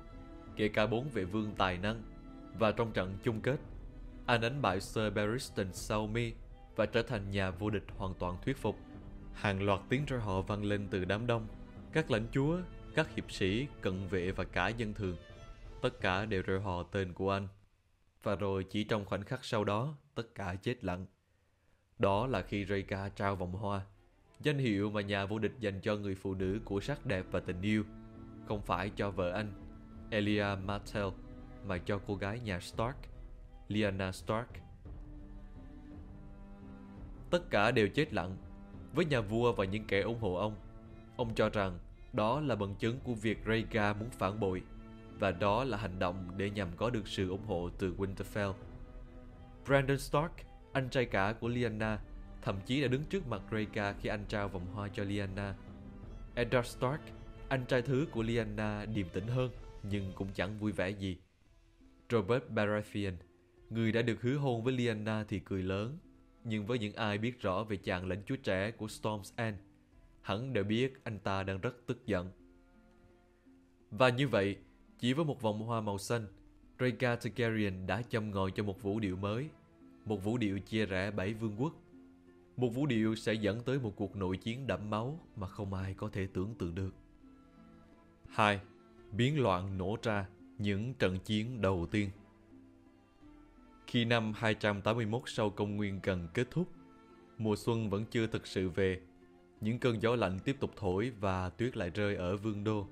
kể 0.56 0.68
cả 0.68 0.88
bốn 0.88 1.10
vệ 1.10 1.24
vương 1.24 1.52
tài 1.58 1.78
năng. 1.78 2.02
Và 2.60 2.72
trong 2.72 2.92
trận 2.92 3.18
chung 3.24 3.42
kết, 3.42 3.58
anh 4.26 4.42
đánh 4.42 4.62
bại 4.62 4.82
Sir 4.82 5.14
Barristan 5.16 5.74
Selmy 5.74 6.34
và 6.76 6.86
trở 6.86 7.04
thành 7.04 7.32
nhà 7.32 7.52
vô 7.52 7.70
địch 7.70 7.86
hoàn 7.98 8.14
toàn 8.14 8.38
thuyết 8.46 8.58
phục. 8.58 8.76
Hàng 9.34 9.64
loạt 9.64 9.80
tiếng 9.90 10.06
reo 10.06 10.20
họ 10.20 10.42
vang 10.42 10.64
lên 10.64 10.88
từ 10.92 11.06
đám 11.06 11.28
đông. 11.28 11.48
Các 11.92 12.12
lãnh 12.12 12.28
chúa, 12.32 12.58
các 12.96 13.16
hiệp 13.16 13.32
sĩ, 13.32 13.68
cận 13.82 14.08
vệ 14.08 14.32
và 14.32 14.44
cả 14.44 14.68
dân 14.68 14.94
thường. 14.94 15.18
Tất 15.82 16.02
cả 16.02 16.26
đều 16.26 16.42
reo 16.42 16.60
hò 16.60 16.84
tên 16.84 17.14
của 17.14 17.32
anh. 17.32 17.48
Và 18.24 18.36
rồi 18.36 18.64
chỉ 18.64 18.84
trong 18.84 19.06
khoảnh 19.06 19.24
khắc 19.24 19.46
sau 19.46 19.64
đó, 19.64 19.98
tất 20.16 20.36
cả 20.36 20.56
chết 20.56 20.84
lặng. 20.84 21.06
Đó 22.00 22.28
là 22.28 22.42
khi 22.42 22.66
Reika 22.66 23.10
trao 23.10 23.36
vòng 23.36 23.52
hoa, 23.52 23.82
danh 24.40 24.58
hiệu 24.58 24.90
mà 24.90 25.02
nhà 25.02 25.26
vô 25.26 25.40
địch 25.40 25.54
dành 25.60 25.82
cho 25.82 25.96
người 25.96 26.16
phụ 26.16 26.34
nữ 26.34 26.60
của 26.66 26.80
sắc 26.80 27.06
đẹp 27.06 27.26
và 27.32 27.40
tình 27.40 27.62
yêu, 27.62 27.84
không 28.48 28.62
phải 28.62 28.92
cho 28.96 29.12
vợ 29.12 29.32
anh, 29.32 29.54
Elia 30.10 30.46
Martell, 30.66 31.08
mà 31.66 31.78
cho 31.78 32.00
cô 32.08 32.16
gái 32.16 32.40
nhà 32.40 32.60
Stark, 32.60 32.98
Lyanna 33.68 34.12
Stark. 34.12 34.48
Tất 37.30 37.50
cả 37.50 37.72
đều 37.72 37.88
chết 37.88 38.14
lặng, 38.14 38.38
với 38.94 39.06
nhà 39.06 39.22
vua 39.22 39.54
và 39.54 39.66
những 39.66 39.86
kẻ 39.86 40.02
ủng 40.02 40.20
hộ 40.20 40.36
ông. 40.36 40.56
Ông 41.18 41.36
cho 41.36 41.50
rằng 41.50 41.80
đó 42.14 42.40
là 42.40 42.56
bằng 42.56 42.76
chứng 42.76 43.00
của 43.04 43.14
việc 43.14 43.38
Reika 43.48 43.94
muốn 43.94 44.10
phản 44.10 44.40
bội, 44.40 44.62
và 45.20 45.32
đó 45.32 45.64
là 45.64 45.78
hành 45.78 46.00
động 46.00 46.32
để 46.38 46.50
nhằm 46.50 46.68
có 46.78 46.90
được 46.90 47.08
sự 47.08 47.30
ủng 47.30 47.46
hộ 47.46 47.70
từ 47.80 47.96
Winterfell. 47.98 48.54
Brandon 49.66 50.00
Stark 50.00 50.32
anh 50.74 50.90
trai 50.90 51.06
cả 51.06 51.34
của 51.40 51.48
Lyanna, 51.48 52.00
thậm 52.42 52.56
chí 52.66 52.82
đã 52.82 52.88
đứng 52.88 53.04
trước 53.04 53.28
mặt 53.28 53.42
Rhaegar 53.52 53.96
khi 54.02 54.10
anh 54.10 54.26
trao 54.28 54.50
vòng 54.50 54.66
hoa 54.74 54.88
cho 54.88 55.04
Lyanna. 55.04 55.56
Eddard 56.36 56.68
Stark, 56.68 57.02
anh 57.50 57.66
trai 57.66 57.82
thứ 57.82 58.08
của 58.12 58.24
Lyanna 58.24 58.86
điềm 58.86 59.10
tĩnh 59.10 59.28
hơn, 59.28 59.52
nhưng 59.84 60.12
cũng 60.16 60.28
chẳng 60.34 60.60
vui 60.60 60.72
vẻ 60.72 60.90
gì. 60.90 61.18
Robert 62.10 62.44
Baratheon, 62.50 63.14
Người 63.70 63.92
đã 63.92 64.02
được 64.02 64.22
hứa 64.22 64.36
hôn 64.36 64.64
với 64.64 64.74
Lyanna 64.74 65.26
thì 65.28 65.40
cười 65.40 65.64
lớn, 65.64 65.98
nhưng 66.44 66.66
với 66.66 66.80
những 66.80 66.94
ai 66.94 67.18
biết 67.18 67.42
rõ 67.42 67.64
về 67.64 67.78
chàng 67.78 68.08
lãnh 68.08 68.24
chúa 68.26 68.36
trẻ 68.36 68.72
của 68.72 68.86
Storm's 68.86 69.34
End, 69.36 69.58
hẳn 70.22 70.54
đều 70.54 70.64
biết 70.64 71.04
anh 71.04 71.20
ta 71.20 71.44
đang 71.44 71.62
rất 71.62 71.76
tức 71.88 72.06
giận. 72.06 72.32
Và 73.92 74.10
như 74.10 74.28
vậy, 74.28 74.58
chỉ 75.00 75.14
với 75.14 75.26
một 75.26 75.42
vòng 75.42 75.60
hoa 75.60 75.82
màu 75.82 75.98
xanh, 75.98 76.26
Rhaegar 76.80 77.24
Targaryen 77.24 77.88
đã 77.88 78.02
châm 78.02 78.32
ngòi 78.32 78.52
cho 78.52 78.64
một 78.64 78.82
vũ 78.82 79.00
điệu 79.00 79.16
mới, 79.16 79.50
một 80.06 80.24
vũ 80.24 80.38
điệu 80.38 80.60
chia 80.60 80.86
rẽ 80.86 81.12
bảy 81.12 81.34
vương 81.34 81.56
quốc. 81.62 81.74
Một 82.58 82.70
vũ 82.70 82.86
điệu 82.86 83.16
sẽ 83.16 83.34
dẫn 83.34 83.64
tới 83.64 83.80
một 83.80 83.94
cuộc 83.96 84.16
nội 84.16 84.38
chiến 84.38 84.68
đẫm 84.68 84.90
máu 84.90 85.20
mà 85.36 85.48
không 85.48 85.74
ai 85.74 85.94
có 85.94 86.10
thể 86.10 86.28
tưởng 86.34 86.56
tượng 86.56 86.76
được. 86.76 86.94
2. 88.30 88.60
Biến 89.12 89.42
loạn 89.42 89.78
nổ 89.78 89.98
ra 90.04 90.26
những 90.58 90.94
trận 90.94 91.20
chiến 91.20 91.62
đầu 91.62 91.88
tiên. 91.92 92.10
Khi 93.88 94.06
năm 94.06 94.34
281 94.36 95.22
sau 95.26 95.50
công 95.50 95.76
nguyên 95.76 96.00
gần 96.04 96.28
kết 96.34 96.48
thúc, 96.52 96.68
mùa 97.38 97.56
xuân 97.56 97.90
vẫn 97.90 98.06
chưa 98.12 98.28
thực 98.28 98.48
sự 98.48 98.70
về. 98.70 99.02
Những 99.62 99.80
cơn 99.80 100.02
gió 100.02 100.16
lạnh 100.16 100.40
tiếp 100.40 100.58
tục 100.60 100.72
thổi 100.76 101.12
và 101.20 101.50
tuyết 101.50 101.78
lại 101.78 101.90
rơi 101.90 102.16
ở 102.16 102.38
vương 102.38 102.64
đô. 102.64 102.88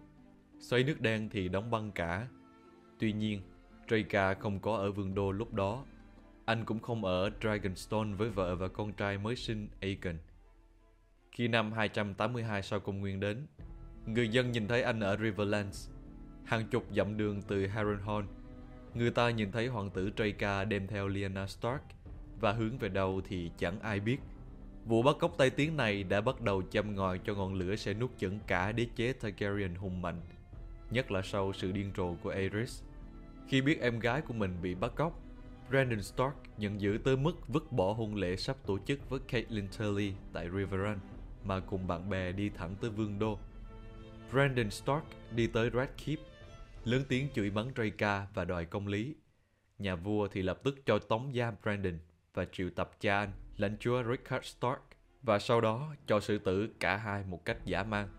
Xoáy 0.60 0.84
nước 0.84 1.02
đen 1.02 1.30
thì 1.30 1.50
đóng 1.50 1.72
băng 1.72 1.92
cả. 1.92 2.28
Tuy 3.00 3.14
nhiên, 3.14 3.42
Draka 3.88 4.34
không 4.34 4.60
có 4.60 4.78
ở 4.78 4.92
vương 4.92 5.16
đô 5.16 5.32
lúc 5.32 5.54
đó. 5.54 5.86
Anh 6.46 6.66
cũng 6.66 6.80
không 6.80 7.06
ở 7.06 7.30
Dragonstone 7.42 8.16
với 8.18 8.30
vợ 8.30 8.56
và 8.56 8.68
con 8.68 8.94
trai 8.94 9.18
mới 9.18 9.36
sinh 9.36 9.68
Aegon. 9.82 10.18
Khi 11.32 11.48
năm 11.48 11.72
282 11.72 12.64
sau 12.64 12.80
công 12.80 13.00
nguyên 13.00 13.20
đến, 13.20 13.48
người 14.06 14.30
dân 14.30 14.52
nhìn 14.52 14.68
thấy 14.68 14.82
anh 14.82 15.00
ở 15.00 15.18
Riverlands, 15.18 15.90
hàng 16.46 16.68
chục 16.68 16.86
dặm 16.96 17.18
đường 17.18 17.42
từ 17.42 17.68
Harrenhal. 17.68 18.24
Người 18.94 19.12
ta 19.12 19.30
nhìn 19.30 19.52
thấy 19.52 19.68
hoàng 19.68 19.90
tử 19.90 20.12
Draka 20.18 20.64
đem 20.64 20.88
theo 20.88 21.08
Lyanna 21.08 21.48
Stark 21.48 21.82
và 22.40 22.52
hướng 22.52 22.78
về 22.78 22.90
đâu 22.90 23.22
thì 23.28 23.52
chẳng 23.58 23.80
ai 23.80 24.00
biết. 24.00 24.18
Vụ 24.86 25.02
bắt 25.02 25.16
cóc 25.20 25.36
tay 25.38 25.50
tiếng 25.50 25.78
này 25.78 26.04
đã 26.04 26.22
bắt 26.22 26.42
đầu 26.42 26.62
châm 26.62 26.96
ngòi 26.96 27.20
cho 27.26 27.36
ngọn 27.36 27.54
lửa 27.54 27.76
sẽ 27.76 27.94
nuốt 27.94 28.18
chửng 28.18 28.40
cả 28.48 28.72
đế 28.72 28.88
chế 28.96 29.14
Targaryen 29.14 29.76
hùng 29.76 30.02
mạnh, 30.02 30.22
nhất 30.92 31.12
là 31.12 31.22
sau 31.22 31.54
sự 31.54 31.72
điên 31.72 31.92
rồ 31.98 32.14
của 32.24 32.30
Aerys. 32.30 32.84
Khi 33.48 33.62
biết 33.62 33.82
em 33.82 34.00
gái 34.00 34.22
của 34.22 34.34
mình 34.34 34.58
bị 34.62 34.76
bắt 34.76 34.92
cóc, 34.96 35.22
Brandon 35.70 36.02
Stark 36.02 36.36
nhận 36.58 36.82
dữ 36.82 36.98
tới 37.04 37.18
mức 37.18 37.48
vứt 37.48 37.72
bỏ 37.72 37.94
hôn 37.94 38.16
lễ 38.16 38.36
sắp 38.36 38.58
tổ 38.66 38.80
chức 38.86 39.10
với 39.10 39.20
Caitlin 39.28 39.68
Tully 39.78 40.14
tại 40.34 40.50
Riverrun 40.50 40.98
mà 41.44 41.60
cùng 41.60 41.88
bạn 41.88 42.10
bè 42.10 42.32
đi 42.32 42.50
thẳng 42.50 42.76
tới 42.82 42.90
Vương 42.90 43.20
Đô. 43.20 43.40
Brandon 44.32 44.72
Stark 44.72 45.04
đi 45.32 45.48
tới 45.48 45.70
Red 45.74 45.90
Keep, 46.06 46.20
lớn 46.84 47.04
tiếng 47.10 47.28
chửi 47.36 47.50
bắn 47.50 47.66
Draka 47.76 48.28
và 48.34 48.46
đòi 48.46 48.66
công 48.66 48.88
lý. 48.88 49.16
Nhà 49.80 49.96
vua 49.96 50.28
thì 50.28 50.42
lập 50.42 50.60
tức 50.64 50.86
cho 50.86 51.00
tống 51.00 51.34
giam 51.36 51.56
Brandon 51.64 52.00
và 52.34 52.46
triệu 52.52 52.70
tập 52.70 52.92
cha 53.00 53.20
anh, 53.20 53.32
lãnh 53.58 53.78
chúa 53.80 54.04
Richard 54.04 54.46
Stark, 54.46 54.82
và 55.22 55.40
sau 55.40 55.62
đó 55.62 55.96
cho 56.08 56.20
xử 56.20 56.38
tử 56.38 56.70
cả 56.80 56.98
hai 56.98 57.24
một 57.24 57.46
cách 57.46 57.58
giả 57.66 57.84
mang. 57.84 58.10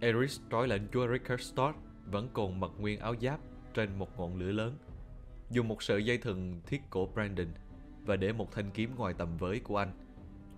Eris 0.00 0.40
trói 0.50 0.68
lệnh 0.68 0.82
chúa 0.92 1.08
Richard 1.12 1.42
Stark 1.42 1.76
vẫn 2.06 2.28
còn 2.32 2.60
mặc 2.60 2.70
nguyên 2.78 3.00
áo 3.00 3.14
giáp 3.20 3.40
trên 3.74 3.98
một 3.98 4.18
ngọn 4.18 4.36
lửa 4.36 4.52
lớn, 4.52 4.76
dùng 5.50 5.68
một 5.68 5.82
sợi 5.82 6.04
dây 6.04 6.18
thừng 6.18 6.60
thiết 6.66 6.82
cổ 6.90 7.06
Brandon 7.14 7.48
và 8.06 8.16
để 8.16 8.32
một 8.32 8.52
thanh 8.52 8.70
kiếm 8.70 8.90
ngoài 8.96 9.14
tầm 9.18 9.36
với 9.36 9.60
của 9.60 9.76
anh. 9.76 9.92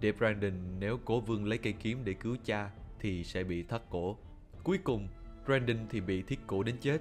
Để 0.00 0.12
Brandon 0.12 0.52
nếu 0.78 0.98
cố 1.04 1.20
vương 1.20 1.44
lấy 1.44 1.58
cây 1.58 1.72
kiếm 1.72 1.98
để 2.04 2.14
cứu 2.14 2.36
cha 2.44 2.70
thì 2.98 3.24
sẽ 3.24 3.44
bị 3.44 3.62
thắt 3.62 3.82
cổ. 3.90 4.16
Cuối 4.64 4.78
cùng, 4.78 5.08
Brandon 5.46 5.78
thì 5.90 6.00
bị 6.00 6.22
thiết 6.22 6.40
cổ 6.46 6.62
đến 6.62 6.76
chết, 6.80 6.98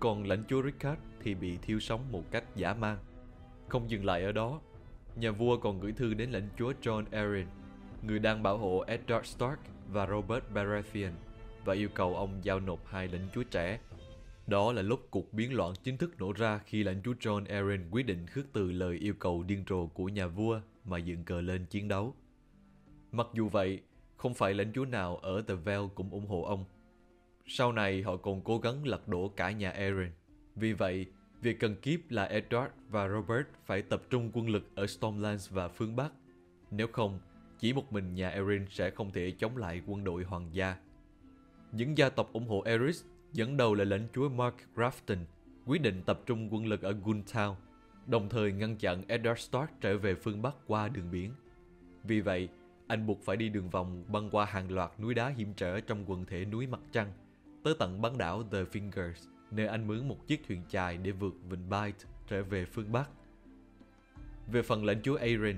còn 0.00 0.26
lãnh 0.26 0.44
chúa 0.48 0.62
Richard 0.62 1.00
thì 1.20 1.34
bị 1.34 1.56
thiêu 1.56 1.80
sống 1.80 2.12
một 2.12 2.22
cách 2.30 2.44
giả 2.56 2.74
mang. 2.74 2.98
Không 3.68 3.90
dừng 3.90 4.04
lại 4.04 4.22
ở 4.24 4.32
đó, 4.32 4.60
nhà 5.16 5.30
vua 5.30 5.56
còn 5.56 5.80
gửi 5.80 5.92
thư 5.92 6.14
đến 6.14 6.30
lãnh 6.30 6.48
chúa 6.58 6.72
John 6.82 7.04
Arryn, 7.10 7.46
người 8.02 8.18
đang 8.18 8.42
bảo 8.42 8.58
hộ 8.58 8.84
Edward 8.86 9.22
Stark 9.22 9.60
và 9.88 10.06
Robert 10.06 10.44
Baratheon, 10.54 11.12
và 11.64 11.74
yêu 11.74 11.88
cầu 11.94 12.16
ông 12.16 12.40
giao 12.42 12.60
nộp 12.60 12.86
hai 12.86 13.08
lãnh 13.08 13.28
chúa 13.34 13.42
trẻ. 13.42 13.78
Đó 14.46 14.72
là 14.72 14.82
lúc 14.82 15.06
cuộc 15.10 15.32
biến 15.32 15.54
loạn 15.54 15.74
chính 15.82 15.96
thức 15.96 16.18
nổ 16.18 16.32
ra 16.32 16.58
khi 16.58 16.82
lãnh 16.82 17.02
chúa 17.04 17.12
John 17.20 17.44
Arryn 17.48 17.90
quyết 17.90 18.06
định 18.06 18.26
khước 18.26 18.46
từ 18.52 18.72
lời 18.72 18.96
yêu 18.96 19.14
cầu 19.14 19.42
điên 19.42 19.64
rồ 19.68 19.86
của 19.86 20.08
nhà 20.08 20.26
vua 20.26 20.60
mà 20.84 20.98
dựng 20.98 21.24
cờ 21.24 21.40
lên 21.40 21.66
chiến 21.66 21.88
đấu. 21.88 22.14
Mặc 23.12 23.26
dù 23.34 23.48
vậy, 23.48 23.80
không 24.16 24.34
phải 24.34 24.54
lãnh 24.54 24.72
chúa 24.72 24.84
nào 24.84 25.16
ở 25.16 25.42
The 25.42 25.54
Vale 25.54 25.88
cũng 25.94 26.10
ủng 26.10 26.26
hộ 26.26 26.42
ông. 26.42 26.64
Sau 27.46 27.72
này 27.72 28.02
họ 28.02 28.16
còn 28.16 28.40
cố 28.40 28.58
gắng 28.58 28.86
lật 28.86 29.08
đổ 29.08 29.28
cả 29.28 29.50
nhà 29.50 29.70
Arryn. 29.70 30.10
Vì 30.56 30.72
vậy, 30.72 31.06
việc 31.40 31.60
cần 31.60 31.76
kiếp 31.76 32.10
là 32.10 32.28
Edward 32.28 32.68
và 32.88 33.08
Robert 33.08 33.46
phải 33.64 33.82
tập 33.82 34.02
trung 34.10 34.30
quân 34.32 34.48
lực 34.48 34.70
ở 34.74 34.86
Stormlands 34.86 35.50
và 35.50 35.68
phương 35.68 35.96
Bắc. 35.96 36.12
Nếu 36.70 36.86
không, 36.92 37.20
chỉ 37.58 37.72
một 37.72 37.92
mình 37.92 38.14
nhà 38.14 38.30
Arryn 38.30 38.66
sẽ 38.70 38.90
không 38.90 39.10
thể 39.10 39.30
chống 39.30 39.56
lại 39.56 39.82
quân 39.86 40.04
đội 40.04 40.24
hoàng 40.24 40.48
gia. 40.52 40.76
Những 41.76 41.98
gia 41.98 42.08
tộc 42.08 42.32
ủng 42.32 42.48
hộ 42.48 42.62
Eris 42.64 43.04
dẫn 43.32 43.56
đầu 43.56 43.74
là 43.74 43.84
lãnh 43.84 44.08
chúa 44.14 44.28
Mark 44.28 44.54
Grafton 44.74 45.18
quyết 45.66 45.82
định 45.82 46.02
tập 46.06 46.20
trung 46.26 46.54
quân 46.54 46.66
lực 46.66 46.82
ở 46.82 46.94
Guntown, 47.04 47.54
đồng 48.06 48.28
thời 48.28 48.52
ngăn 48.52 48.76
chặn 48.76 49.02
Eddard 49.08 49.40
Stark 49.40 49.70
trở 49.80 49.98
về 49.98 50.14
phương 50.14 50.42
Bắc 50.42 50.54
qua 50.66 50.88
đường 50.88 51.10
biển. 51.10 51.32
Vì 52.04 52.20
vậy, 52.20 52.48
anh 52.86 53.06
buộc 53.06 53.24
phải 53.24 53.36
đi 53.36 53.48
đường 53.48 53.70
vòng 53.70 54.04
băng 54.08 54.30
qua 54.30 54.44
hàng 54.44 54.72
loạt 54.72 55.00
núi 55.00 55.14
đá 55.14 55.28
hiểm 55.28 55.52
trở 55.56 55.80
trong 55.80 56.04
quần 56.10 56.24
thể 56.24 56.44
núi 56.44 56.66
Mặt 56.66 56.80
Trăng, 56.92 57.12
tới 57.62 57.74
tận 57.78 58.02
bán 58.02 58.18
đảo 58.18 58.42
The 58.42 58.64
Fingers, 58.64 59.28
nơi 59.50 59.66
anh 59.66 59.86
mướn 59.86 60.08
một 60.08 60.26
chiếc 60.26 60.42
thuyền 60.48 60.62
chài 60.68 60.96
để 60.96 61.10
vượt 61.10 61.34
vịnh 61.48 61.70
Bight 61.70 61.96
trở 62.28 62.42
về 62.42 62.64
phương 62.64 62.92
Bắc. 62.92 63.10
Về 64.52 64.62
phần 64.62 64.84
lãnh 64.84 65.02
chúa 65.02 65.16
Aeryn 65.16 65.56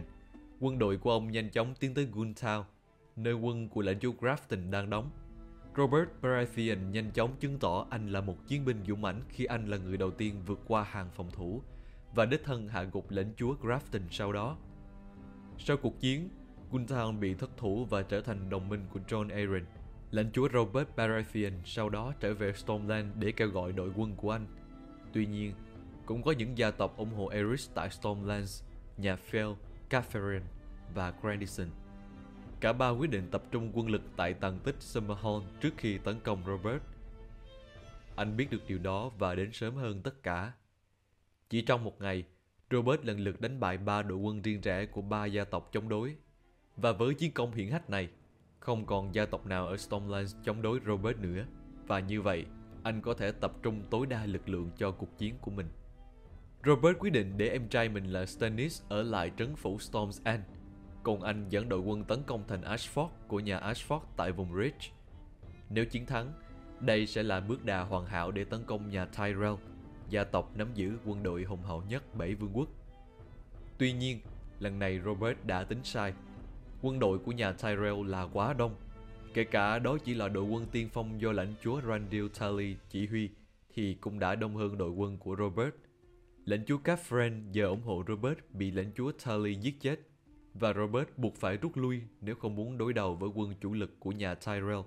quân 0.61 0.79
đội 0.79 0.97
của 0.97 1.11
ông 1.11 1.33
nhanh 1.33 1.51
chóng 1.51 1.75
tiến 1.81 1.95
tới 1.95 2.09
Guntown, 2.15 2.63
nơi 3.17 3.35
quân 3.35 3.69
của 3.69 3.83
lãnh 3.83 4.01
chúa 4.01 4.13
Grafton 4.21 4.71
đang 4.71 4.91
đóng. 4.91 5.11
Robert 5.77 6.09
Baratheon 6.23 6.91
nhanh 6.91 7.11
chóng 7.11 7.37
chứng 7.41 7.59
tỏ 7.59 7.87
anh 7.91 8.09
là 8.09 8.21
một 8.21 8.37
chiến 8.49 8.65
binh 8.65 8.85
dũng 8.87 9.01
mãnh 9.03 9.21
khi 9.29 9.45
anh 9.45 9.69
là 9.69 9.77
người 9.77 9.97
đầu 9.97 10.11
tiên 10.11 10.43
vượt 10.47 10.61
qua 10.67 10.83
hàng 10.83 11.11
phòng 11.15 11.31
thủ 11.31 11.63
và 12.15 12.27
đích 12.27 12.45
thân 12.45 12.69
hạ 12.69 12.83
gục 12.83 13.11
lãnh 13.11 13.33
chúa 13.37 13.55
Grafton 13.63 14.01
sau 14.11 14.33
đó. 14.33 14.57
Sau 15.59 15.77
cuộc 15.77 16.01
chiến, 16.01 16.29
Guntown 16.73 17.19
bị 17.19 17.35
thất 17.35 17.51
thủ 17.57 17.85
và 17.85 18.03
trở 18.03 18.21
thành 18.21 18.51
đồng 18.51 18.69
minh 18.69 18.81
của 18.93 19.01
John 19.09 19.31
Arryn. 19.31 19.65
Lãnh 20.11 20.33
chúa 20.33 20.49
Robert 20.53 20.89
Baratheon 20.97 21.53
sau 21.65 21.89
đó 21.89 22.13
trở 22.21 22.35
về 22.35 22.53
Stormland 22.53 23.07
để 23.19 23.33
kêu 23.33 23.49
gọi 23.49 23.73
đội 23.73 23.93
quân 23.97 24.17
của 24.17 24.31
anh. 24.31 24.47
Tuy 25.13 25.27
nhiên, 25.27 25.53
cũng 26.07 26.23
có 26.23 26.33
những 26.33 26.59
gia 26.59 26.71
tộc 26.71 26.97
ủng 26.97 27.15
hộ 27.15 27.27
Aerys 27.27 27.71
tại 27.75 27.91
Stormlands, 27.91 28.63
nhà 28.97 29.17
Fell, 29.31 29.55
Catherine 29.89 30.47
và 30.95 31.13
Grandison. 31.23 31.69
Cả 32.61 32.73
ba 32.73 32.89
quyết 32.89 33.11
định 33.11 33.29
tập 33.31 33.43
trung 33.51 33.71
quân 33.75 33.89
lực 33.89 34.03
tại 34.17 34.35
tầng 34.35 34.59
tích 34.65 34.77
Summerhall 34.79 35.45
trước 35.61 35.75
khi 35.77 35.99
tấn 35.99 36.21
công 36.21 36.43
Robert. 36.47 36.83
Anh 38.17 38.37
biết 38.37 38.51
được 38.51 38.63
điều 38.69 38.79
đó 38.79 39.11
và 39.19 39.35
đến 39.35 39.53
sớm 39.53 39.75
hơn 39.75 40.03
tất 40.03 40.23
cả. 40.23 40.53
Chỉ 41.49 41.63
trong 41.63 41.85
một 41.85 42.01
ngày, 42.01 42.25
Robert 42.71 43.05
lần 43.05 43.21
lượt 43.21 43.41
đánh 43.41 43.61
bại 43.61 43.79
ba 43.79 44.03
đội 44.03 44.19
quân 44.19 44.43
riêng 44.43 44.61
rẽ 44.61 44.87
của 44.87 45.03
ba 45.03 45.27
gia 45.27 45.45
tộc 45.45 45.69
chống 45.73 45.89
đối. 45.89 46.17
Và 46.77 46.93
với 46.93 47.15
chiến 47.15 47.33
công 47.33 47.53
hiển 47.53 47.71
hách 47.71 47.91
này, 47.91 48.09
không 48.61 48.87
còn 48.87 49.15
gia 49.15 49.27
tộc 49.27 49.47
nào 49.47 49.67
ở 49.67 49.77
Stormlands 49.77 50.37
chống 50.45 50.63
đối 50.63 50.81
Robert 50.87 51.19
nữa. 51.19 51.45
Và 51.87 52.01
như 52.01 52.23
vậy, 52.23 52.45
anh 52.83 53.03
có 53.03 53.15
thể 53.15 53.33
tập 53.33 53.53
trung 53.63 53.83
tối 53.91 54.07
đa 54.07 54.27
lực 54.27 54.49
lượng 54.49 54.71
cho 54.79 54.91
cuộc 54.91 55.19
chiến 55.19 55.35
của 55.41 55.51
mình. 55.51 55.69
Robert 56.65 56.99
quyết 56.99 57.11
định 57.11 57.33
để 57.37 57.49
em 57.49 57.69
trai 57.69 57.89
mình 57.89 58.05
là 58.05 58.27
Stannis 58.27 58.83
ở 58.89 59.03
lại 59.03 59.33
trấn 59.39 59.57
phủ 59.57 59.77
Storm's 59.77 60.21
End 60.25 60.43
cùng 61.07 61.23
anh 61.23 61.49
dẫn 61.49 61.69
đội 61.69 61.81
quân 61.81 62.05
tấn 62.05 62.23
công 62.27 62.45
thành 62.49 62.63
Ashford 62.63 63.09
của 63.29 63.41
nhà 63.41 63.61
Ashford 63.61 64.01
tại 64.17 64.33
vùng 64.33 64.57
Ridge. 64.57 64.91
Nếu 65.71 65.85
chiến 65.85 66.07
thắng, 66.07 66.33
đây 66.81 67.07
sẽ 67.07 67.23
là 67.23 67.41
bước 67.41 67.65
đà 67.65 67.81
hoàn 67.81 68.07
hảo 68.07 68.31
để 68.31 68.45
tấn 68.45 68.65
công 68.67 68.91
nhà 68.91 69.05
Tyrell, 69.05 69.55
gia 70.11 70.25
tộc 70.25 70.57
nắm 70.57 70.69
giữ 70.75 70.93
quân 71.05 71.23
đội 71.23 71.45
hùng 71.45 71.63
hậu 71.63 71.83
nhất 71.89 72.15
bảy 72.15 72.35
vương 72.35 72.51
quốc. 72.53 72.69
Tuy 73.79 73.93
nhiên, 73.93 74.21
lần 74.61 74.79
này 74.79 75.01
Robert 75.05 75.39
đã 75.45 75.65
tính 75.65 75.85
sai. 75.85 76.13
Quân 76.83 76.99
đội 76.99 77.19
của 77.19 77.33
nhà 77.33 77.53
Tyrell 77.53 78.09
là 78.09 78.23
quá 78.23 78.53
đông, 78.53 78.75
kể 79.35 79.45
cả 79.45 79.79
đó 79.79 79.99
chỉ 80.05 80.15
là 80.15 80.29
đội 80.29 80.45
quân 80.45 80.67
tiên 80.73 80.89
phong 80.93 81.21
do 81.21 81.33
lãnh 81.33 81.55
chúa 81.63 81.81
Randall 81.81 82.27
Tully 82.41 82.77
chỉ 82.89 83.07
huy 83.07 83.31
thì 83.75 83.95
cũng 83.95 84.19
đã 84.19 84.35
đông 84.35 84.57
hơn 84.57 84.79
đội 84.79 84.91
quân 84.91 85.19
của 85.19 85.37
Robert. 85.39 85.75
Lãnh 86.45 86.65
chúa 86.67 86.79
Catherine 86.79 87.37
giờ 87.53 87.67
ủng 87.67 87.83
hộ 87.83 88.05
Robert 88.09 88.39
bị 88.51 88.71
lãnh 88.71 88.91
chúa 88.97 89.13
Tully 89.13 89.55
giết 89.55 89.81
chết 89.81 90.01
và 90.61 90.73
Robert 90.73 91.09
buộc 91.17 91.37
phải 91.37 91.57
rút 91.57 91.77
lui 91.77 92.03
nếu 92.21 92.35
không 92.35 92.55
muốn 92.55 92.79
đối 92.79 92.93
đầu 92.93 93.15
với 93.15 93.31
quân 93.35 93.55
chủ 93.61 93.73
lực 93.73 94.01
của 94.01 94.13
nhà 94.13 94.35
Tyrell. 94.35 94.81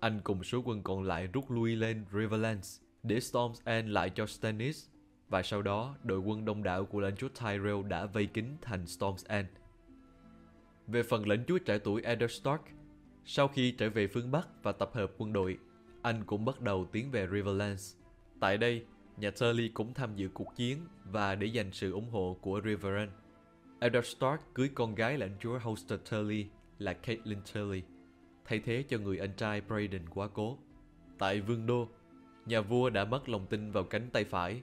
Anh 0.00 0.20
cùng 0.24 0.44
số 0.44 0.62
quân 0.64 0.82
còn 0.82 1.02
lại 1.02 1.26
rút 1.26 1.50
lui 1.50 1.76
lên 1.76 2.04
Riverlands 2.12 2.80
để 3.02 3.18
Storm's 3.18 3.60
End 3.64 3.88
lại 3.88 4.10
cho 4.10 4.26
Stannis 4.26 4.86
và 5.28 5.42
sau 5.42 5.62
đó 5.62 5.94
đội 6.02 6.18
quân 6.18 6.44
đông 6.44 6.62
đảo 6.62 6.84
của 6.84 7.00
lãnh 7.00 7.16
chúa 7.16 7.28
Tyrell 7.28 7.82
đã 7.88 8.06
vây 8.06 8.26
kín 8.26 8.44
thành 8.62 8.84
Storm's 8.84 9.24
End. 9.28 9.46
Về 10.86 11.02
phần 11.02 11.28
lãnh 11.28 11.44
chúa 11.48 11.58
trẻ 11.58 11.78
tuổi 11.78 12.02
Eddard 12.02 12.32
Stark, 12.32 12.62
sau 13.24 13.48
khi 13.48 13.72
trở 13.72 13.90
về 13.90 14.06
phương 14.06 14.30
Bắc 14.30 14.48
và 14.62 14.72
tập 14.72 14.90
hợp 14.94 15.12
quân 15.18 15.32
đội, 15.32 15.58
anh 16.02 16.24
cũng 16.26 16.44
bắt 16.44 16.60
đầu 16.60 16.86
tiến 16.92 17.10
về 17.10 17.28
Riverlands. 17.32 17.96
Tại 18.40 18.58
đây, 18.58 18.84
nhà 19.16 19.30
Tully 19.30 19.68
cũng 19.68 19.94
tham 19.94 20.16
dự 20.16 20.28
cuộc 20.34 20.56
chiến 20.56 20.78
và 21.04 21.34
để 21.34 21.46
dành 21.46 21.72
sự 21.72 21.92
ủng 21.92 22.10
hộ 22.10 22.36
của 22.40 22.60
Riverrun. 22.64 23.08
Eddard 23.82 24.06
Stark 24.06 24.40
cưới 24.54 24.68
con 24.74 24.94
gái 24.94 25.18
lãnh 25.18 25.36
chúa 25.40 25.58
Hoster 25.58 26.00
Tully 26.10 26.46
là 26.78 26.92
Caitlin 26.92 27.38
Tully, 27.54 27.82
thay 28.44 28.58
thế 28.58 28.84
cho 28.88 28.98
người 28.98 29.18
anh 29.18 29.32
trai 29.36 29.60
Brayden 29.60 30.08
quá 30.08 30.28
cố. 30.34 30.58
Tại 31.18 31.40
Vương 31.40 31.66
Đô, 31.66 31.88
nhà 32.46 32.60
vua 32.60 32.90
đã 32.90 33.04
mất 33.04 33.28
lòng 33.28 33.46
tin 33.46 33.72
vào 33.72 33.84
cánh 33.84 34.10
tay 34.12 34.24
phải, 34.24 34.62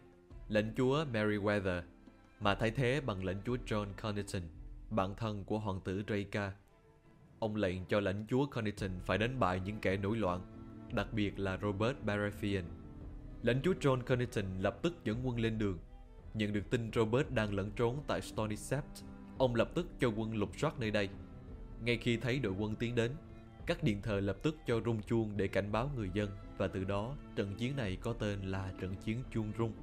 lãnh 0.50 0.74
chúa 0.78 1.06
Meriwether, 1.14 1.82
mà 2.40 2.56
thay 2.56 2.72
thế 2.72 3.02
bằng 3.02 3.26
lãnh 3.26 3.42
chúa 3.46 3.58
John 3.66 3.86
Connaughton, 4.02 4.42
bạn 4.90 5.16
thân 5.16 5.44
của 5.44 5.60
hoàng 5.60 5.82
tử 5.84 6.04
Draka. 6.08 6.52
Ông 7.40 7.56
lệnh 7.56 7.86
cho 7.86 8.00
lãnh 8.00 8.26
chúa 8.30 8.46
Connaughton 8.46 8.92
phải 9.06 9.18
đánh 9.18 9.40
bại 9.40 9.62
những 9.66 9.80
kẻ 9.80 9.98
nổi 9.98 10.18
loạn, 10.18 10.42
đặc 10.94 11.08
biệt 11.14 11.40
là 11.40 11.58
Robert 11.62 11.98
Baratheon. 12.06 12.66
Lãnh 13.44 13.62
chúa 13.64 13.74
John 13.74 14.02
Connaughton 14.02 14.46
lập 14.60 14.80
tức 14.82 14.94
dẫn 15.04 15.28
quân 15.28 15.40
lên 15.40 15.58
đường. 15.58 15.78
Nhận 16.34 16.54
được 16.54 16.70
tin 16.70 16.92
Robert 16.94 17.30
đang 17.30 17.54
lẫn 17.54 17.72
trốn 17.76 18.04
tại 18.08 18.22
Stony 18.22 18.56
Sept, 18.56 19.04
ông 19.38 19.56
lập 19.56 19.70
tức 19.76 19.88
cho 20.00 20.08
quân 20.10 20.36
lục 20.36 20.50
soát 20.58 20.80
nơi 20.80 20.92
đây. 20.92 21.10
Ngay 21.84 21.98
khi 21.98 22.18
thấy 22.18 22.40
đội 22.40 22.54
quân 22.60 22.76
tiến 22.76 22.96
đến, 22.96 23.12
các 23.66 23.84
điện 23.84 24.02
thờ 24.02 24.20
lập 24.20 24.38
tức 24.44 24.56
cho 24.68 24.82
rung 24.86 25.02
chuông 25.02 25.38
để 25.38 25.48
cảnh 25.48 25.72
báo 25.72 25.92
người 25.96 26.10
dân 26.14 26.30
và 26.58 26.68
từ 26.68 26.84
đó 26.84 27.16
trận 27.36 27.56
chiến 27.56 27.76
này 27.76 27.98
có 28.02 28.14
tên 28.14 28.42
là 28.42 28.74
trận 28.82 28.96
chiến 28.96 29.24
chuông 29.32 29.52
rung. 29.58 29.74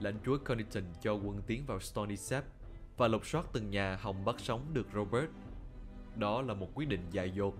Lãnh 0.00 0.14
chúa 0.24 0.38
Connington 0.38 0.84
cho 1.02 1.14
quân 1.14 1.42
tiến 1.46 1.66
vào 1.66 1.80
Stony 1.80 2.16
Sept 2.16 2.46
và 2.96 3.08
lục 3.08 3.26
soát 3.26 3.46
từng 3.52 3.70
nhà 3.70 3.96
hòng 3.96 4.24
bắt 4.24 4.40
sống 4.40 4.66
được 4.72 4.86
Robert. 4.94 5.30
Đó 6.16 6.42
là 6.42 6.54
một 6.54 6.68
quyết 6.74 6.88
định 6.88 7.00
dài 7.10 7.30
dột. 7.30 7.54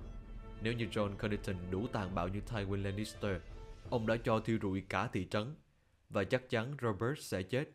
Nếu 0.62 0.72
như 0.72 0.86
John 0.86 1.16
Connington 1.16 1.56
đủ 1.70 1.86
tàn 1.86 2.14
bạo 2.14 2.28
như 2.28 2.40
Tywin 2.50 2.82
Lannister, 2.82 3.36
ông 3.90 4.06
đã 4.06 4.16
cho 4.24 4.40
thiêu 4.40 4.58
rụi 4.62 4.80
cả 4.80 5.06
thị 5.12 5.26
trấn 5.30 5.54
và 6.12 6.24
chắc 6.24 6.50
chắn 6.50 6.76
Robert 6.82 7.18
sẽ 7.18 7.42
chết. 7.42 7.70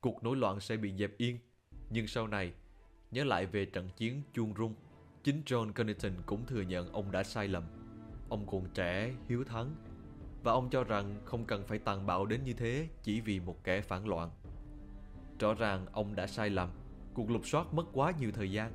Cuộc 0.00 0.24
nổi 0.24 0.36
loạn 0.36 0.60
sẽ 0.60 0.76
bị 0.76 0.92
dẹp 0.98 1.18
yên. 1.18 1.38
Nhưng 1.90 2.06
sau 2.06 2.26
này, 2.26 2.52
nhớ 3.10 3.24
lại 3.24 3.46
về 3.46 3.64
trận 3.64 3.88
chiến 3.96 4.22
chuông 4.32 4.54
rung, 4.58 4.74
chính 5.22 5.42
John 5.46 5.72
Connaughton 5.72 6.12
cũng 6.26 6.46
thừa 6.46 6.60
nhận 6.62 6.92
ông 6.92 7.12
đã 7.12 7.22
sai 7.22 7.48
lầm. 7.48 7.64
Ông 8.28 8.46
còn 8.46 8.68
trẻ, 8.74 9.14
hiếu 9.28 9.44
thắng 9.44 9.74
và 10.42 10.52
ông 10.52 10.70
cho 10.70 10.84
rằng 10.84 11.20
không 11.24 11.44
cần 11.44 11.66
phải 11.66 11.78
tàn 11.78 12.06
bạo 12.06 12.26
đến 12.26 12.44
như 12.44 12.52
thế 12.52 12.88
chỉ 13.02 13.20
vì 13.20 13.40
một 13.40 13.64
kẻ 13.64 13.80
phản 13.80 14.08
loạn. 14.08 14.30
Rõ 15.40 15.54
ràng 15.54 15.86
ông 15.92 16.14
đã 16.14 16.26
sai 16.26 16.50
lầm 16.50 16.70
Cuộc 17.16 17.30
lục 17.30 17.46
soát 17.46 17.74
mất 17.74 17.84
quá 17.92 18.12
nhiều 18.20 18.30
thời 18.34 18.50
gian. 18.50 18.72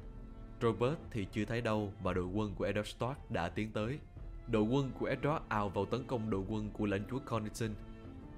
Robert 0.62 0.98
thì 1.12 1.28
chưa 1.32 1.46
thấy 1.46 1.62
đâu 1.62 1.94
mà 2.04 2.14
đội 2.14 2.26
quân 2.26 2.54
của 2.56 2.66
Edward 2.66 2.84
Stark 2.84 3.32
đã 3.32 3.50
tiến 3.50 3.72
tới. 3.72 4.00
Đội 4.48 4.64
quân 4.64 4.92
của 5.00 5.10
Edward 5.10 5.40
ào 5.50 5.70
vào 5.70 5.86
tấn 5.86 6.04
công 6.08 6.30
đội 6.30 6.42
quân 6.50 6.70
của 6.70 6.86
lãnh 6.86 7.04
chúa 7.10 7.20
Connaughton. 7.20 7.70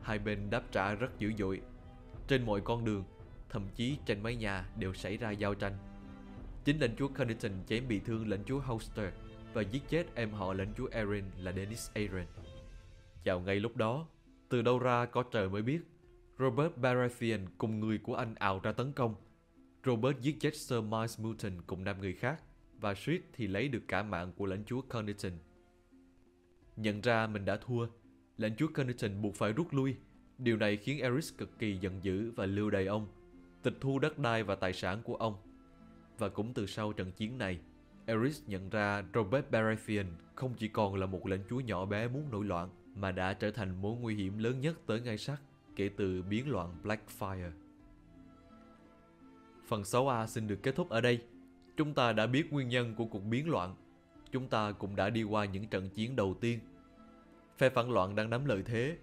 Hai 0.03 0.19
bên 0.19 0.49
đáp 0.49 0.63
trả 0.71 0.95
rất 0.95 1.19
dữ 1.19 1.31
dội. 1.37 1.61
Trên 2.27 2.45
mọi 2.45 2.61
con 2.61 2.85
đường, 2.85 3.03
thậm 3.49 3.67
chí 3.75 3.97
trên 4.05 4.23
mái 4.23 4.35
nhà 4.35 4.65
đều 4.77 4.93
xảy 4.93 5.17
ra 5.17 5.31
giao 5.31 5.55
tranh. 5.55 5.77
Chính 6.65 6.79
lãnh 6.79 6.95
chúa 6.95 7.07
Connaughton 7.07 7.51
chém 7.67 7.87
bị 7.87 7.99
thương 7.99 8.29
lãnh 8.29 8.43
chúa 8.45 8.59
Holster 8.59 9.13
và 9.53 9.61
giết 9.61 9.81
chết 9.89 10.15
em 10.15 10.31
họ 10.31 10.53
lãnh 10.53 10.73
chúa 10.77 10.87
Aaron 10.91 11.23
là 11.37 11.51
Dennis 11.51 11.91
Aaron. 11.93 12.25
Vào 13.25 13.39
ngay 13.39 13.59
lúc 13.59 13.77
đó, 13.77 14.07
từ 14.49 14.61
đâu 14.61 14.79
ra 14.79 15.05
có 15.05 15.23
trời 15.23 15.49
mới 15.49 15.61
biết, 15.61 15.79
Robert 16.39 16.75
Baratheon 16.75 17.39
cùng 17.57 17.79
người 17.79 17.97
của 17.97 18.15
anh 18.15 18.35
ào 18.35 18.59
ra 18.63 18.71
tấn 18.71 18.91
công 18.91 19.15
Robert 19.85 20.19
giết 20.21 20.35
chết 20.39 20.55
Sir 20.55 20.83
Miles 20.83 21.19
Mouton 21.19 21.61
cùng 21.67 21.83
năm 21.83 22.01
người 22.01 22.13
khác 22.13 22.41
và 22.79 22.93
suýt 22.93 23.21
thì 23.33 23.47
lấy 23.47 23.67
được 23.67 23.83
cả 23.87 24.03
mạng 24.03 24.31
của 24.37 24.45
lãnh 24.45 24.65
chúa 24.65 24.81
Connaughton. 24.81 25.31
Nhận 26.75 27.01
ra 27.01 27.27
mình 27.27 27.45
đã 27.45 27.57
thua, 27.57 27.87
lãnh 28.37 28.55
chúa 28.55 28.67
Carnation 28.67 29.21
buộc 29.21 29.35
phải 29.35 29.53
rút 29.53 29.73
lui. 29.73 29.95
Điều 30.37 30.57
này 30.57 30.77
khiến 30.77 30.99
Eris 30.99 31.33
cực 31.37 31.59
kỳ 31.59 31.77
giận 31.77 32.03
dữ 32.03 32.31
và 32.31 32.45
lưu 32.45 32.69
đày 32.69 32.85
ông, 32.85 33.07
tịch 33.63 33.77
thu 33.81 33.99
đất 33.99 34.19
đai 34.19 34.43
và 34.43 34.55
tài 34.55 34.73
sản 34.73 35.01
của 35.03 35.15
ông. 35.15 35.35
Và 36.17 36.29
cũng 36.29 36.53
từ 36.53 36.65
sau 36.65 36.93
trận 36.93 37.11
chiến 37.11 37.37
này, 37.37 37.59
Eris 38.05 38.41
nhận 38.47 38.69
ra 38.69 39.03
Robert 39.13 39.45
Baratheon 39.51 40.05
không 40.35 40.53
chỉ 40.57 40.67
còn 40.67 40.95
là 40.95 41.05
một 41.05 41.27
lãnh 41.27 41.43
chúa 41.49 41.59
nhỏ 41.59 41.85
bé 41.85 42.07
muốn 42.07 42.31
nổi 42.31 42.45
loạn, 42.45 42.69
mà 42.95 43.11
đã 43.11 43.33
trở 43.33 43.51
thành 43.51 43.81
mối 43.81 43.97
nguy 43.97 44.15
hiểm 44.15 44.37
lớn 44.37 44.61
nhất 44.61 44.79
tới 44.85 45.01
ngay 45.01 45.17
sắc 45.17 45.41
kể 45.75 45.89
từ 45.97 46.21
biến 46.21 46.51
loạn 46.51 46.69
Blackfire. 46.83 47.51
Phần 49.67 49.81
6A 49.81 50.27
xin 50.27 50.47
được 50.47 50.59
kết 50.63 50.75
thúc 50.75 50.89
ở 50.89 51.01
đây. 51.01 51.21
Chúng 51.77 51.93
ta 51.93 52.13
đã 52.13 52.27
biết 52.27 52.53
nguyên 52.53 52.69
nhân 52.69 52.95
của 52.95 53.05
cuộc 53.05 53.23
biến 53.23 53.49
loạn. 53.49 53.75
Chúng 54.31 54.47
ta 54.47 54.71
cũng 54.71 54.95
đã 54.95 55.09
đi 55.09 55.23
qua 55.23 55.45
những 55.45 55.67
trận 55.67 55.89
chiến 55.89 56.15
đầu 56.15 56.33
tiên. 56.41 56.59
Phe 57.63 57.69
phản 57.69 57.91
loạn 57.91 58.15
đang 58.15 58.29
nắm 58.29 58.45
lợi 58.45 58.63
thế. 58.65 58.97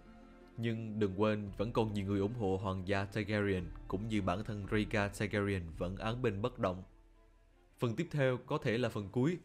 Nhưng 0.57 0.99
đừng 0.99 1.21
quên 1.21 1.51
vẫn 1.57 1.73
còn 1.73 1.93
nhiều 1.93 2.07
người 2.07 2.21
ủng 2.21 2.35
hộ 2.35 2.57
hoàng 2.63 2.89
gia 2.89 3.05
Targaryen 3.05 3.65
cũng 3.89 4.09
như 4.09 4.23
bản 4.23 4.45
thân 4.45 4.67
Rhaegar 4.71 5.21
Targaryen 5.21 5.63
vẫn 5.79 5.97
án 5.97 6.23
binh 6.23 6.43
bất 6.43 6.59
động. 6.59 6.83
Phần 7.79 7.97
tiếp 7.97 8.09
theo 8.11 8.39
có 8.47 8.59
thể 8.59 8.79
là 8.79 8.89
phần 8.89 9.09
cuối. 9.09 9.39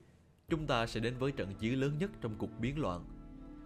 Chúng 0.50 0.68
ta 0.68 0.88
sẽ 0.88 1.00
đến 1.00 1.14
với 1.20 1.32
trận 1.32 1.54
chiến 1.60 1.80
lớn 1.80 1.98
nhất 2.00 2.12
trong 2.22 2.36
cuộc 2.38 2.60
biến 2.60 2.80
loạn. 2.80 3.06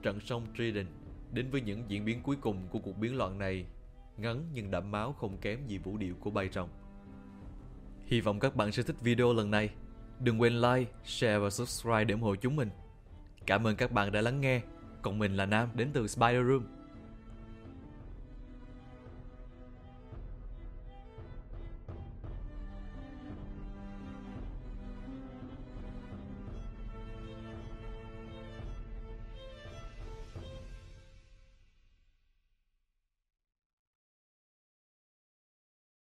Trận 0.02 0.20
sông 0.20 0.46
Trident 0.58 0.88
đến 1.34 1.50
với 1.52 1.62
những 1.62 1.84
diễn 1.88 2.06
biến 2.06 2.24
cuối 2.24 2.36
cùng 2.42 2.68
của 2.72 2.80
cuộc 2.80 2.98
biến 2.98 3.18
loạn 3.18 3.38
này 3.38 3.66
ngắn 4.18 4.44
nhưng 4.54 4.72
đẫm 4.72 4.92
máu 4.92 5.14
không 5.14 5.38
kém 5.38 5.68
gì 5.68 5.78
vũ 5.78 5.98
điệu 5.98 6.16
của 6.20 6.30
bay 6.30 6.50
rồng. 6.50 6.70
Hy 8.06 8.22
vọng 8.22 8.40
các 8.40 8.56
bạn 8.56 8.72
sẽ 8.72 8.84
thích 8.84 9.02
video 9.02 9.34
lần 9.34 9.52
này. 9.52 9.70
Đừng 10.20 10.42
quên 10.42 10.62
like, 10.62 10.92
share 11.06 11.38
và 11.38 11.50
subscribe 11.50 12.04
để 12.04 12.14
ủng 12.14 12.22
hộ 12.22 12.36
chúng 12.36 12.56
mình. 12.56 12.70
Cảm 13.46 13.68
ơn 13.68 13.76
các 13.76 13.92
bạn 13.92 14.12
đã 14.12 14.22
lắng 14.22 14.42
nghe. 14.42 14.62
Còn 15.02 15.20
mình 15.20 15.36
là 15.36 15.46
Nam 15.46 15.70
đến 15.76 15.90
từ 15.94 16.08
Spider 16.08 16.48
Room. 16.48 16.79